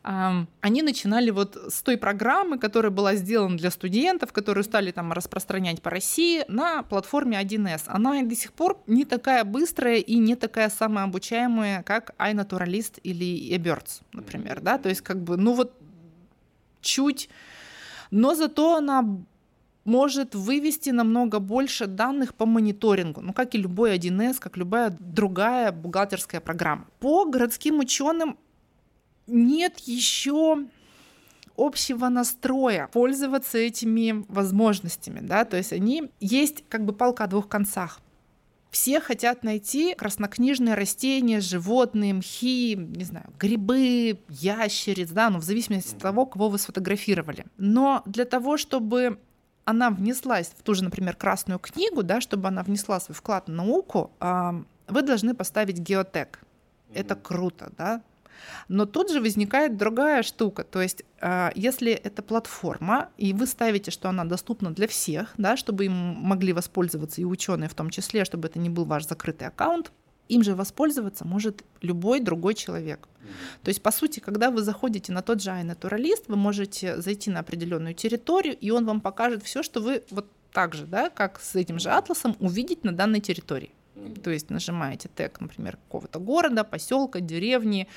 [0.03, 5.83] они начинали вот с той программы, которая была сделана для студентов, которую стали там распространять
[5.83, 7.83] по России на платформе 1С.
[7.87, 14.03] Она до сих пор не такая быстрая и не такая самообучаемая, как iNaturalist или eBirds,
[14.13, 15.75] например, да, то есть как бы, ну вот
[16.81, 17.29] чуть,
[18.11, 19.05] но зато она
[19.85, 25.73] может вывести намного больше данных по мониторингу, ну как и любой 1С, как любая другая
[25.73, 26.87] бухгалтерская программа.
[27.01, 28.39] По городским ученым
[29.29, 30.65] нет еще
[31.57, 37.49] общего настроя пользоваться этими возможностями, да, то есть они есть как бы палка о двух
[37.49, 38.01] концах.
[38.71, 45.95] Все хотят найти краснокнижные растения, животные, мхи, не знаю, грибы, ящериц, да, ну в зависимости
[45.95, 47.47] от того, кого вы сфотографировали.
[47.57, 49.19] Но для того, чтобы
[49.65, 53.53] она внеслась в ту же, например, Красную книгу, да, чтобы она внесла свой вклад в
[53.53, 56.41] науку, вы должны поставить геотек.
[56.93, 58.03] Это круто, да,
[58.69, 60.65] но тут же возникает другая штука.
[60.65, 65.57] То есть, а, если это платформа, и вы ставите, что она доступна для всех, да,
[65.57, 69.49] чтобы им могли воспользоваться и ученые в том числе, чтобы это не был ваш закрытый
[69.49, 69.93] аккаунт,
[70.29, 73.09] им же воспользоваться может любой другой человек.
[73.63, 77.41] То есть, по сути, когда вы заходите на тот же iNaturalist, вы можете зайти на
[77.41, 81.55] определенную территорию, и он вам покажет все, что вы вот так же, да, как с
[81.55, 83.71] этим же атласом, увидеть на данной территории.
[84.23, 87.89] То есть нажимаете тег, например, какого-то города, поселка, деревни,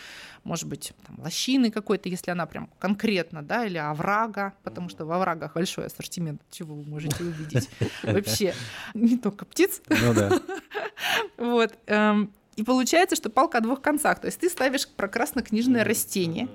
[0.43, 5.11] может быть, там, лощины какой-то, если она прям конкретно, да, или оврага, потому что в
[5.11, 7.69] оврагах большой ассортимент, чего вы можете увидеть
[8.03, 8.53] вообще,
[8.93, 9.81] не только птиц.
[9.89, 10.31] Ну да.
[11.37, 11.73] Вот.
[11.87, 14.19] эм, И получается, что палка о двух концах.
[14.19, 16.47] То есть ты ставишь про краснокнижное растение,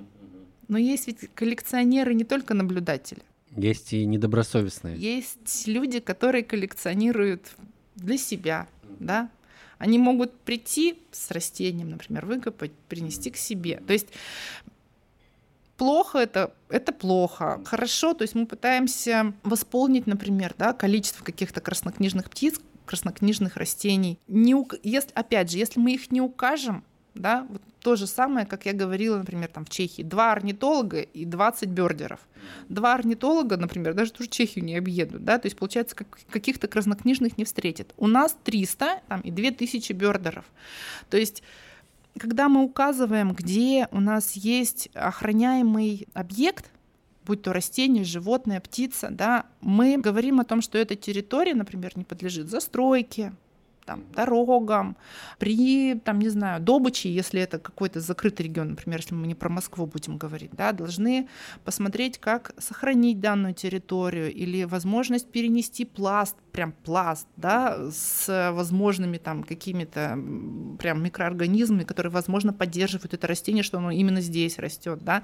[0.67, 3.21] но есть ведь коллекционеры не только наблюдатели.
[3.55, 4.97] Есть и недобросовестные.
[4.97, 7.55] Есть люди, которые коллекционируют
[7.95, 8.67] для себя,
[8.99, 9.29] да,
[9.77, 13.81] они могут прийти с растением, например, выкопать, принести к себе.
[13.85, 14.07] То есть
[15.77, 17.61] плохо это, это плохо.
[17.65, 24.17] Хорошо, то есть мы пытаемся восполнить, например, да, количество каких-то краснокнижных птиц, краснокнижных растений.
[24.27, 28.65] Не если, опять же, если мы их не укажем, да, вот то же самое, как
[28.65, 32.19] я говорила, например, там в Чехии, два орнитолога и 20 бердеров.
[32.67, 36.67] Два орнитолога, например, даже ту же Чехию не объедут, да, то есть, получается, как, каких-то
[36.67, 37.93] краснокнижных не встретят.
[37.95, 40.43] У нас 300 там, и 2000 бердеров.
[41.09, 41.43] То есть,
[42.19, 46.69] когда мы указываем, где у нас есть охраняемый объект,
[47.25, 52.03] будь то растение, животное, птица, да, мы говорим о том, что эта территория, например, не
[52.03, 53.31] подлежит застройке,
[53.87, 54.97] там, дорогам,
[55.39, 59.49] при, там, не знаю, добыче, если это какой-то закрытый регион, например, если мы не про
[59.49, 61.27] Москву будем говорить, да, должны
[61.63, 69.43] посмотреть, как сохранить данную территорию или возможность перенести пласт, прям пласт, да, с возможными там
[69.43, 70.19] какими-то
[70.79, 75.23] прям микроорганизмами, которые, возможно, поддерживают это растение, что оно именно здесь растет, да.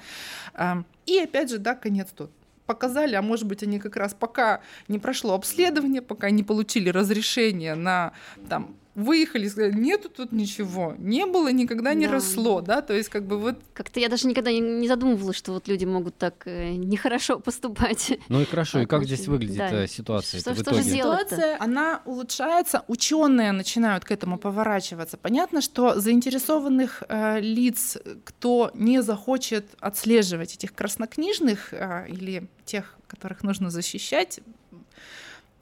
[0.53, 2.32] Ам, И опять же, да, конец тут
[2.74, 7.76] показали, а может быть они как раз пока не прошло обследование, пока не получили разрешение
[7.76, 8.13] на
[8.49, 12.14] там выехали, сказали, нету тут ничего, не было, никогда не Да.
[12.14, 15.68] росло, да, то есть как бы вот Как-то я даже никогда не, задумывалась, что вот
[15.68, 18.20] люди могут так э, нехорошо поступать.
[18.30, 19.16] Ну и хорошо, и как Относительно.
[19.18, 19.84] здесь выглядит Да.
[19.84, 20.96] э, ситуация Что- в что же итоге?
[20.96, 21.36] Делать-то?
[21.36, 25.18] ситуация, она улучшается, ученые начинают к этому поворачиваться.
[25.18, 33.44] Понятно, что заинтересованных э, лиц, кто не захочет отслеживать этих краснокнижных э, или тех, которых
[33.44, 34.39] нужно защищать,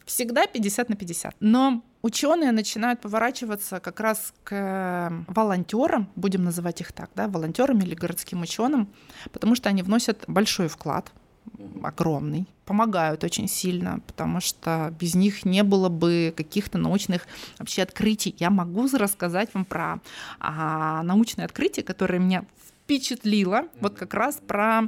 [0.06, 1.36] всегда 50 на 50.
[1.40, 7.96] Но ученые начинают поворачиваться как раз к волонтерам, будем называть их так, да, волонтерам или
[7.96, 8.90] городским ученым,
[9.32, 11.12] потому что они вносят большой вклад
[11.84, 17.28] огромный, помогают очень сильно, потому что без них не было бы каких-то научных
[17.58, 18.36] вообще открытий.
[18.38, 20.00] Я могу рассказать вам про
[20.40, 22.46] а, научное открытие, которое меня
[22.84, 24.84] впечатлило, вот как раз про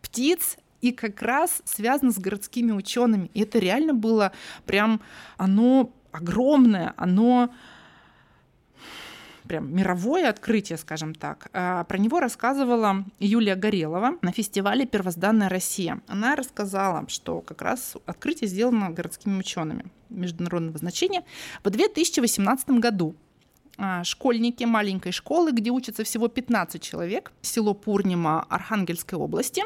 [0.00, 3.30] птиц и как раз связано с городскими учеными.
[3.34, 4.32] И это реально было
[4.66, 5.00] прям,
[5.36, 7.50] оно огромное, оно
[9.48, 11.48] прям мировое открытие, скажем так.
[11.52, 16.00] А, про него рассказывала Юлия Горелова на фестивале «Первозданная Россия».
[16.06, 21.24] Она рассказала, что как раз открытие сделано городскими учеными международного значения
[21.64, 23.16] в 2018 году
[23.78, 29.62] а, школьники маленькой школы, где учатся всего 15 человек, село Пурнима Архангельской области,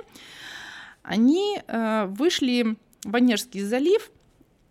[1.02, 4.10] они э, вышли в Онежский залив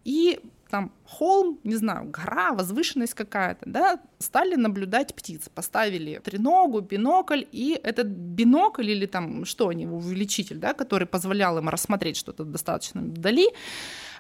[0.04, 0.40] и
[0.72, 7.80] там холм, не знаю, гора, возвышенность какая-то, да, стали наблюдать птиц, поставили треногу, бинокль, и
[7.84, 13.50] этот бинокль или там что они, увеличитель, да, который позволял им рассмотреть что-то достаточно вдали,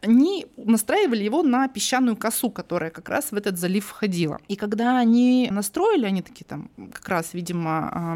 [0.01, 4.39] они настраивали его на песчаную косу, которая как раз в этот залив входила.
[4.47, 8.15] И когда они настроили, они такие там, как раз, видимо,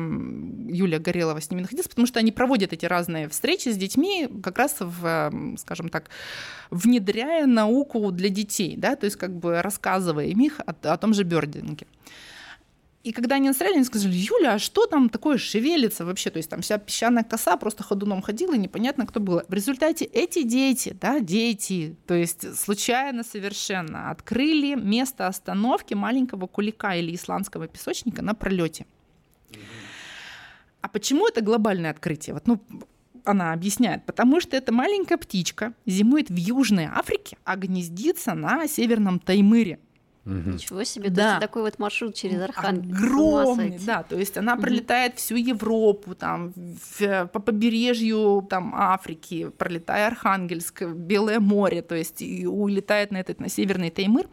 [0.68, 4.58] Юлия Горелова с ними находилась, потому что они проводят эти разные встречи с детьми, как
[4.58, 6.10] раз в, скажем так,
[6.72, 11.14] внедряя науку для детей, да, то есть как бы рассказывая им их о, о том
[11.14, 11.86] же бёрдинге.
[13.06, 16.32] И когда они настроили, они сказали, Юля, а что там такое шевелится вообще?
[16.32, 19.44] То есть там вся песчаная коса просто ходуном ходила, и непонятно, кто был.
[19.48, 26.96] В результате эти дети, да, дети, то есть случайно совершенно, открыли место остановки маленького кулика
[26.96, 28.88] или исландского песочника на пролете.
[30.82, 32.34] А почему это глобальное открытие?
[32.34, 32.60] Вот, ну,
[33.24, 39.20] она объясняет, потому что эта маленькая птичка зимует в Южной Африке, а гнездится на Северном
[39.20, 39.78] Таймыре.
[40.26, 40.50] Угу.
[40.52, 41.22] Ничего себе, да.
[41.22, 43.00] то есть такой вот маршрут через Архангельск.
[43.00, 45.20] Огромный, да, то есть она пролетает угу.
[45.20, 52.48] всю Европу, там, в, по побережью там, Африки, пролетая Архангельск, Белое море, то есть и
[52.48, 54.28] улетает на этот, на Северный Таймыр.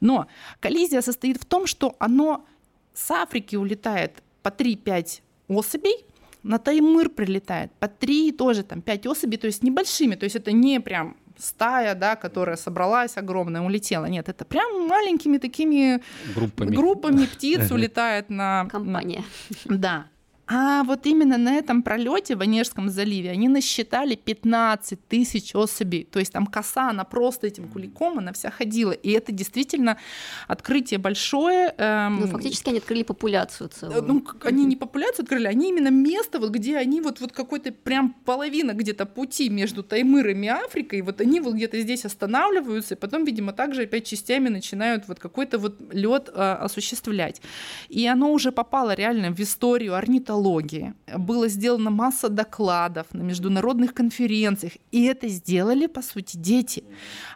[0.00, 0.26] Но
[0.58, 2.44] коллизия состоит в том, что оно
[2.92, 6.04] с Африки улетает по 3-5 особей,
[6.42, 10.50] на Таймыр прилетает по 3 тоже там 5 особей, то есть небольшими, то есть это
[10.50, 14.06] не прям стая, да, которая собралась огромная, улетела.
[14.06, 16.02] Нет, это прям маленькими такими
[16.34, 18.66] группами, группами птиц улетает на...
[18.70, 19.24] Компания.
[19.64, 20.06] Да.
[20.50, 26.04] А вот именно на этом пролете в Онежском заливе они насчитали 15 тысяч особей.
[26.04, 28.92] То есть там коса, она просто этим куликом, она вся ходила.
[28.92, 29.98] И это действительно
[30.46, 31.74] открытие большое.
[31.76, 32.20] Эм...
[32.20, 34.02] Ну, фактически они открыли популяцию целую.
[34.02, 38.14] Ну, они не популяцию открыли, они именно место, вот, где они вот, вот какой-то прям
[38.24, 43.24] половина где-то пути между Таймыром и Африкой, вот они вот где-то здесь останавливаются, и потом,
[43.24, 47.42] видимо, также опять частями начинают вот какой-то вот лед э, осуществлять.
[47.90, 50.94] И оно уже попало реально в историю орнитологии, экологии.
[51.16, 56.84] Было сделано масса докладов на международных конференциях, и это сделали, по сути, дети.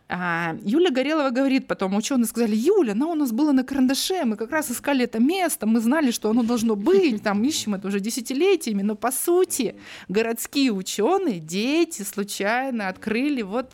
[0.08, 4.36] А, Юля Горелова говорит потом, ученые сказали, Юля, ну у нас было на карандаше, мы
[4.36, 8.00] как раз искали это место, мы знали, что оно должно быть, там ищем это уже
[8.00, 9.74] десятилетиями, но по сути
[10.08, 13.70] городские ученые, дети случайно открыли вот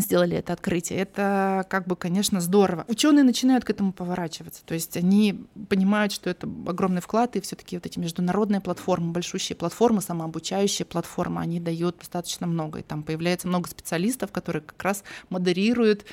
[0.00, 0.98] сделали это открытие.
[1.00, 2.84] Это как бы, конечно, здорово.
[2.88, 4.64] Ученые начинают к этому поворачиваться.
[4.64, 9.56] То есть они понимают, что это огромный вклад, и все-таки вот эти международные платформы, большущие
[9.56, 12.80] платформы, самообучающие платформы, они дают достаточно много.
[12.80, 16.04] И там появляется много специалистов, которые как раз модерируют,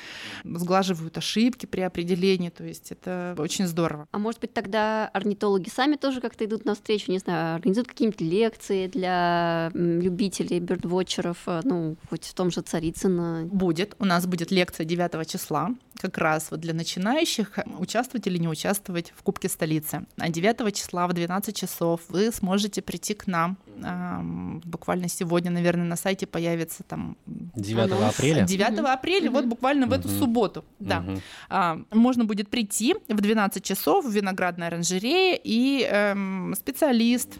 [0.44, 2.50] сглаживают ошибки при определении.
[2.50, 4.06] То есть это очень здорово.
[4.12, 8.86] А может быть, тогда орнитологи сами тоже как-то идут навстречу, не знаю, организуют какие-нибудь лекции
[8.86, 13.48] для любителей бёрдвотчеров, э, ну, хоть в том же Царицыно?
[13.50, 13.94] Будет будет.
[13.98, 15.70] У нас будет лекция 9 числа,
[16.00, 20.04] как раз вот для начинающих, участвовать или не участвовать в Кубке столицы.
[20.18, 23.56] А 9 числа в 12 часов вы сможете прийти к нам.
[24.64, 27.16] Буквально сегодня, наверное, на сайте появится там...
[27.26, 28.44] 9 апреля?
[28.44, 30.64] 9 апреля, вот буквально в эту субботу.
[30.78, 31.04] Да.
[31.48, 37.38] А, можно будет прийти в 12 часов в виноградной оранжерее, и эм, специалист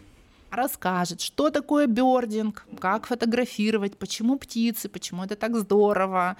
[0.55, 6.37] расскажет, что такое бёрдинг, как фотографировать, почему птицы, почему это так здорово,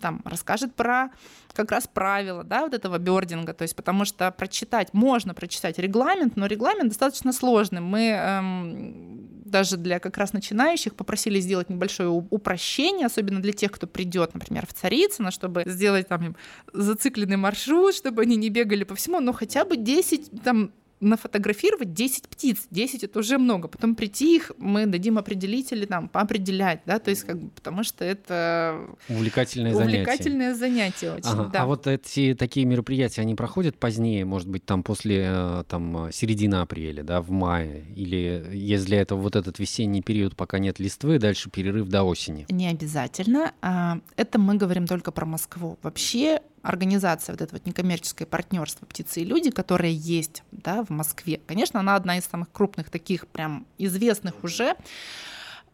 [0.00, 1.10] там, расскажет про
[1.52, 6.36] как раз правила да, вот этого бёрдинга, то есть потому что прочитать, можно прочитать регламент,
[6.36, 7.80] но регламент достаточно сложный.
[7.80, 13.86] Мы эм, даже для как раз начинающих попросили сделать небольшое упрощение, особенно для тех, кто
[13.86, 16.36] придет, например, в Царицыно, чтобы сделать там им
[16.72, 22.28] зацикленный маршрут, чтобы они не бегали по всему, но хотя бы 10 там нафотографировать 10
[22.28, 22.66] птиц.
[22.70, 23.68] 10 это уже много.
[23.68, 28.04] Потом прийти их, мы дадим определители нам поопределять, да, то есть как бы, потому что
[28.04, 30.90] это увлекательное, увлекательное занятие.
[31.00, 31.50] занятие очень, ага.
[31.52, 31.62] да.
[31.62, 36.56] А вот эти такие мероприятия, они проходят позднее, может быть, там после э, там, середины
[36.56, 37.84] апреля, да, в мае?
[37.96, 42.46] Или если это вот этот весенний период, пока нет листвы, дальше перерыв до осени?
[42.50, 43.52] Не обязательно.
[43.62, 45.78] А, это мы говорим только про Москву.
[45.82, 51.40] Вообще организация, вот это вот некоммерческое партнерство «Птицы и люди», которое есть да, в Москве,
[51.46, 54.76] конечно, она одна из самых крупных таких прям известных уже,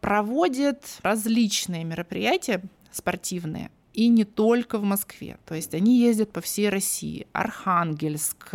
[0.01, 2.61] проводит различные мероприятия
[2.91, 5.37] спортивные, и не только в Москве.
[5.45, 7.27] То есть они ездят по всей России.
[7.33, 8.53] Архангельск,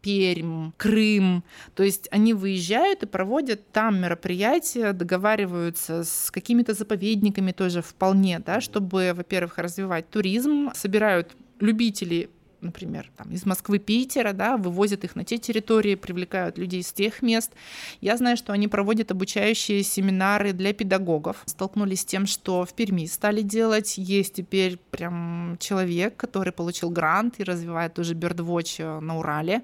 [0.00, 1.44] Пермь, Крым.
[1.74, 8.60] То есть они выезжают и проводят там мероприятия, договариваются с какими-то заповедниками тоже вполне, да,
[8.60, 12.28] чтобы, во-первых, развивать туризм, собирают любителей
[12.62, 17.22] например, там, из Москвы, Питера, да, вывозят их на те территории, привлекают людей с тех
[17.22, 17.52] мест.
[18.00, 21.42] Я знаю, что они проводят обучающие семинары для педагогов.
[21.46, 23.96] Столкнулись с тем, что в Перми стали делать.
[23.98, 29.62] Есть теперь прям человек, который получил грант и развивает тоже Birdwatch на Урале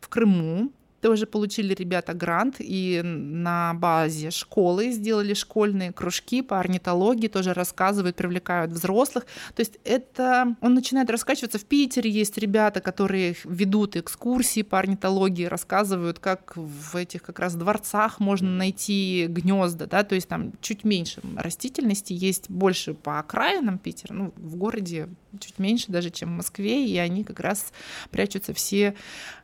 [0.00, 7.28] в Крыму тоже получили ребята грант, и на базе школы сделали школьные кружки по орнитологии,
[7.28, 9.26] тоже рассказывают, привлекают взрослых.
[9.54, 11.58] То есть это он начинает раскачиваться.
[11.58, 17.54] В Питере есть ребята, которые ведут экскурсии по орнитологии, рассказывают, как в этих как раз
[17.54, 23.78] дворцах можно найти гнезда, да, то есть там чуть меньше растительности, есть больше по окраинам
[23.78, 27.72] Питера, ну, в городе чуть меньше даже, чем в Москве, и они как раз
[28.10, 28.94] прячутся все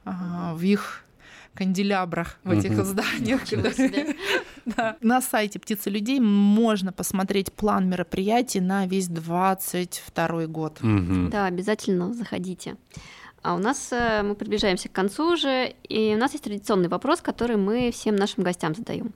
[0.05, 1.06] а, в их
[1.57, 3.41] канделябрах в этих зданиях.
[4.67, 4.97] да.
[5.01, 10.79] На сайте «Птицы людей» можно посмотреть план мероприятий на весь 22 год.
[11.31, 12.77] Да, обязательно заходите.
[13.43, 17.21] А у нас э, мы приближаемся к концу уже, и у нас есть традиционный вопрос,
[17.21, 19.13] который мы всем нашим гостям задаем.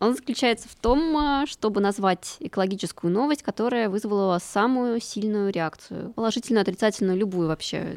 [0.00, 6.60] Он заключается в том, э, чтобы назвать экологическую новость, которая вызвала самую сильную реакцию, положительную,
[6.60, 7.96] отрицательную, любую вообще,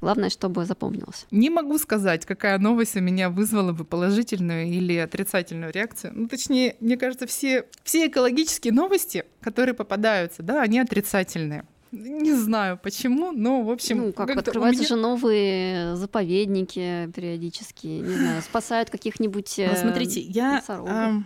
[0.00, 1.26] Главное, чтобы запомнилось.
[1.30, 6.12] Не могу сказать, какая новость у меня вызвала бы положительную или отрицательную реакцию.
[6.14, 11.64] Ну, точнее, мне кажется, все, все экологические новости, которые попадаются, да, они отрицательные.
[11.90, 13.98] Не знаю почему, но в общем.
[13.98, 14.88] Ну, как открываются меня...
[14.88, 19.54] же новые заповедники периодически, не знаю, спасают каких-нибудь.
[19.56, 20.56] Ну, смотрите, я.
[20.56, 21.24] Носорогов.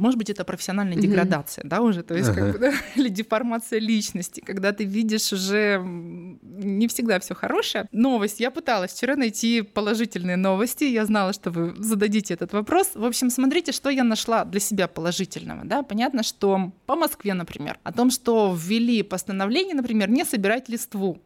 [0.00, 1.00] Может быть, это профессиональная mm-hmm.
[1.02, 2.34] деградация, да, уже, то есть, uh-huh.
[2.34, 7.86] как бы, да, или деформация личности, когда ты видишь уже не всегда все хорошее.
[7.92, 8.40] Новость.
[8.40, 10.84] Я пыталась вчера найти положительные новости.
[10.84, 12.92] Я знала, что вы зададите этот вопрос.
[12.94, 15.66] В общем, смотрите, что я нашла для себя положительного.
[15.66, 15.82] Да?
[15.82, 21.20] Понятно, что по Москве, например, о том, что ввели постановление, например, не собирать листву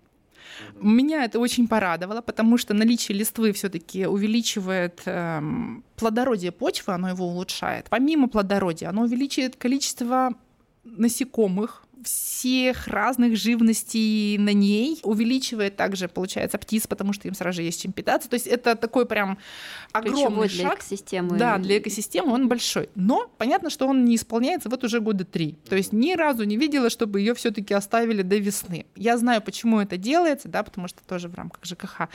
[0.80, 7.26] меня это очень порадовало, потому что наличие листвы все-таки увеличивает эм, плодородие почвы, оно его
[7.26, 7.86] улучшает.
[7.90, 10.34] Помимо плодородия, оно увеличивает количество
[10.84, 17.62] насекомых, всех разных живностей на ней, увеличивает также, получается, птиц, потому что им сразу же
[17.62, 18.28] есть чем питаться.
[18.28, 19.38] То есть это такой прям
[19.92, 20.78] огромный для шаг.
[20.78, 21.38] экосистемы.
[21.38, 22.88] Да, для экосистемы он большой.
[22.94, 25.58] Но понятно, что он не исполняется вот уже года три.
[25.68, 28.86] То есть ни разу не видела, чтобы ее все-таки оставили до весны.
[28.96, 32.08] Я знаю, почему это делается, да, потому что тоже в рамках ЖКХ.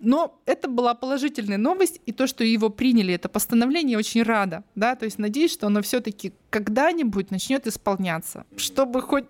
[0.00, 4.94] Но это была положительная новость, и то, что его приняли, это постановление, очень рада, да,
[4.94, 9.24] то есть надеюсь, что оно все-таки когда-нибудь начнет исполняться, чтобы хоть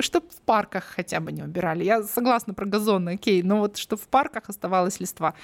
[0.00, 1.84] чтобы в парках хотя бы не убирали.
[1.84, 5.34] Я согласна про газоны, окей, но вот чтобы в парках оставалась листва.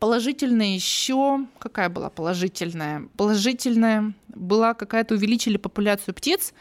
[0.00, 3.08] Положительная еще, какая была положительная?
[3.16, 6.52] Положительная была какая-то увеличили популяцию птиц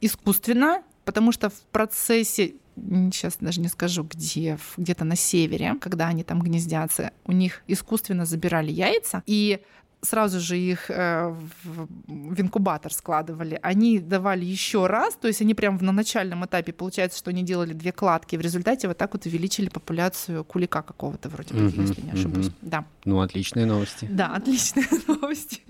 [0.00, 6.24] искусственно, потому что в процессе сейчас даже не скажу где, где-то на севере, когда они
[6.24, 9.60] там гнездятся, у них искусственно забирали яйца, и
[10.04, 11.34] сразу же их э,
[11.64, 17.18] в инкубатор складывали, они давали еще раз, то есть они прям на начальном этапе, получается,
[17.18, 21.54] что они делали две кладки, в результате вот так вот увеличили популяцию кулика какого-то вроде
[21.54, 22.50] бы, если не ошибусь.
[22.62, 22.84] Да.
[23.04, 24.08] Ну, отличные новости.
[24.10, 25.62] Да, отличные новости.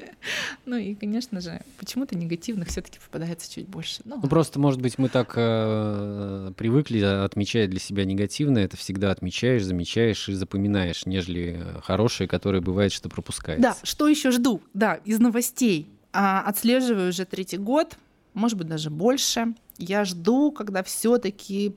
[0.66, 4.02] Ну и, конечно же, почему-то негативных все-таки попадается чуть больше.
[4.04, 9.10] Ну, ну просто, может быть, мы так э, привыкли отмечать для себя негативное, это всегда
[9.10, 13.62] отмечаешь, замечаешь и запоминаешь, нежели хорошие, которые бывает, что пропускается.
[13.62, 15.86] Да, что еще еще жду, да, из новостей.
[16.12, 17.98] А, отслеживаю уже третий год,
[18.32, 19.54] может быть, даже больше.
[19.76, 21.76] Я жду, когда все-таки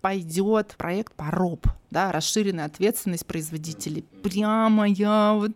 [0.00, 1.68] пойдет проект ПОРОП.
[1.92, 4.04] Да, расширенная ответственность производителей.
[4.22, 5.52] Прямо я вот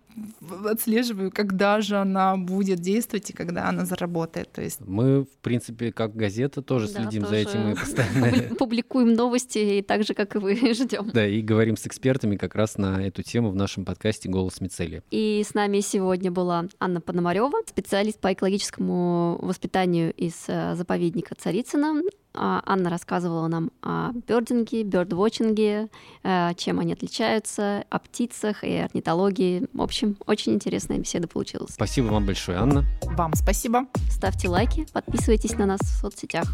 [0.66, 4.52] отслеживаю, когда же она будет действовать и когда она заработает.
[4.52, 8.54] То есть мы, в принципе, как газета тоже да, следим тоже за этим и постоянно
[8.56, 11.10] публикуем новости и так же, как и вы, ждем.
[11.12, 15.02] Да, и говорим с экспертами как раз на эту тему в нашем подкасте «Голос Мицелия».
[15.10, 22.02] И с нами сегодня была Анна Пономарева, специалист по экологическому воспитанию из э, заповедника Царицына,
[22.36, 25.88] а, Анна рассказывала нам о бёрдинге, бёрдвотчинге,
[26.22, 26.25] э,
[26.56, 29.66] чем они отличаются, о птицах и орнитологии.
[29.72, 31.74] В общем, очень интересная беседа получилась.
[31.74, 32.84] Спасибо вам большое, Анна.
[33.02, 33.86] Вам спасибо.
[34.10, 36.46] Ставьте лайки, подписывайтесь на нас в соцсетях.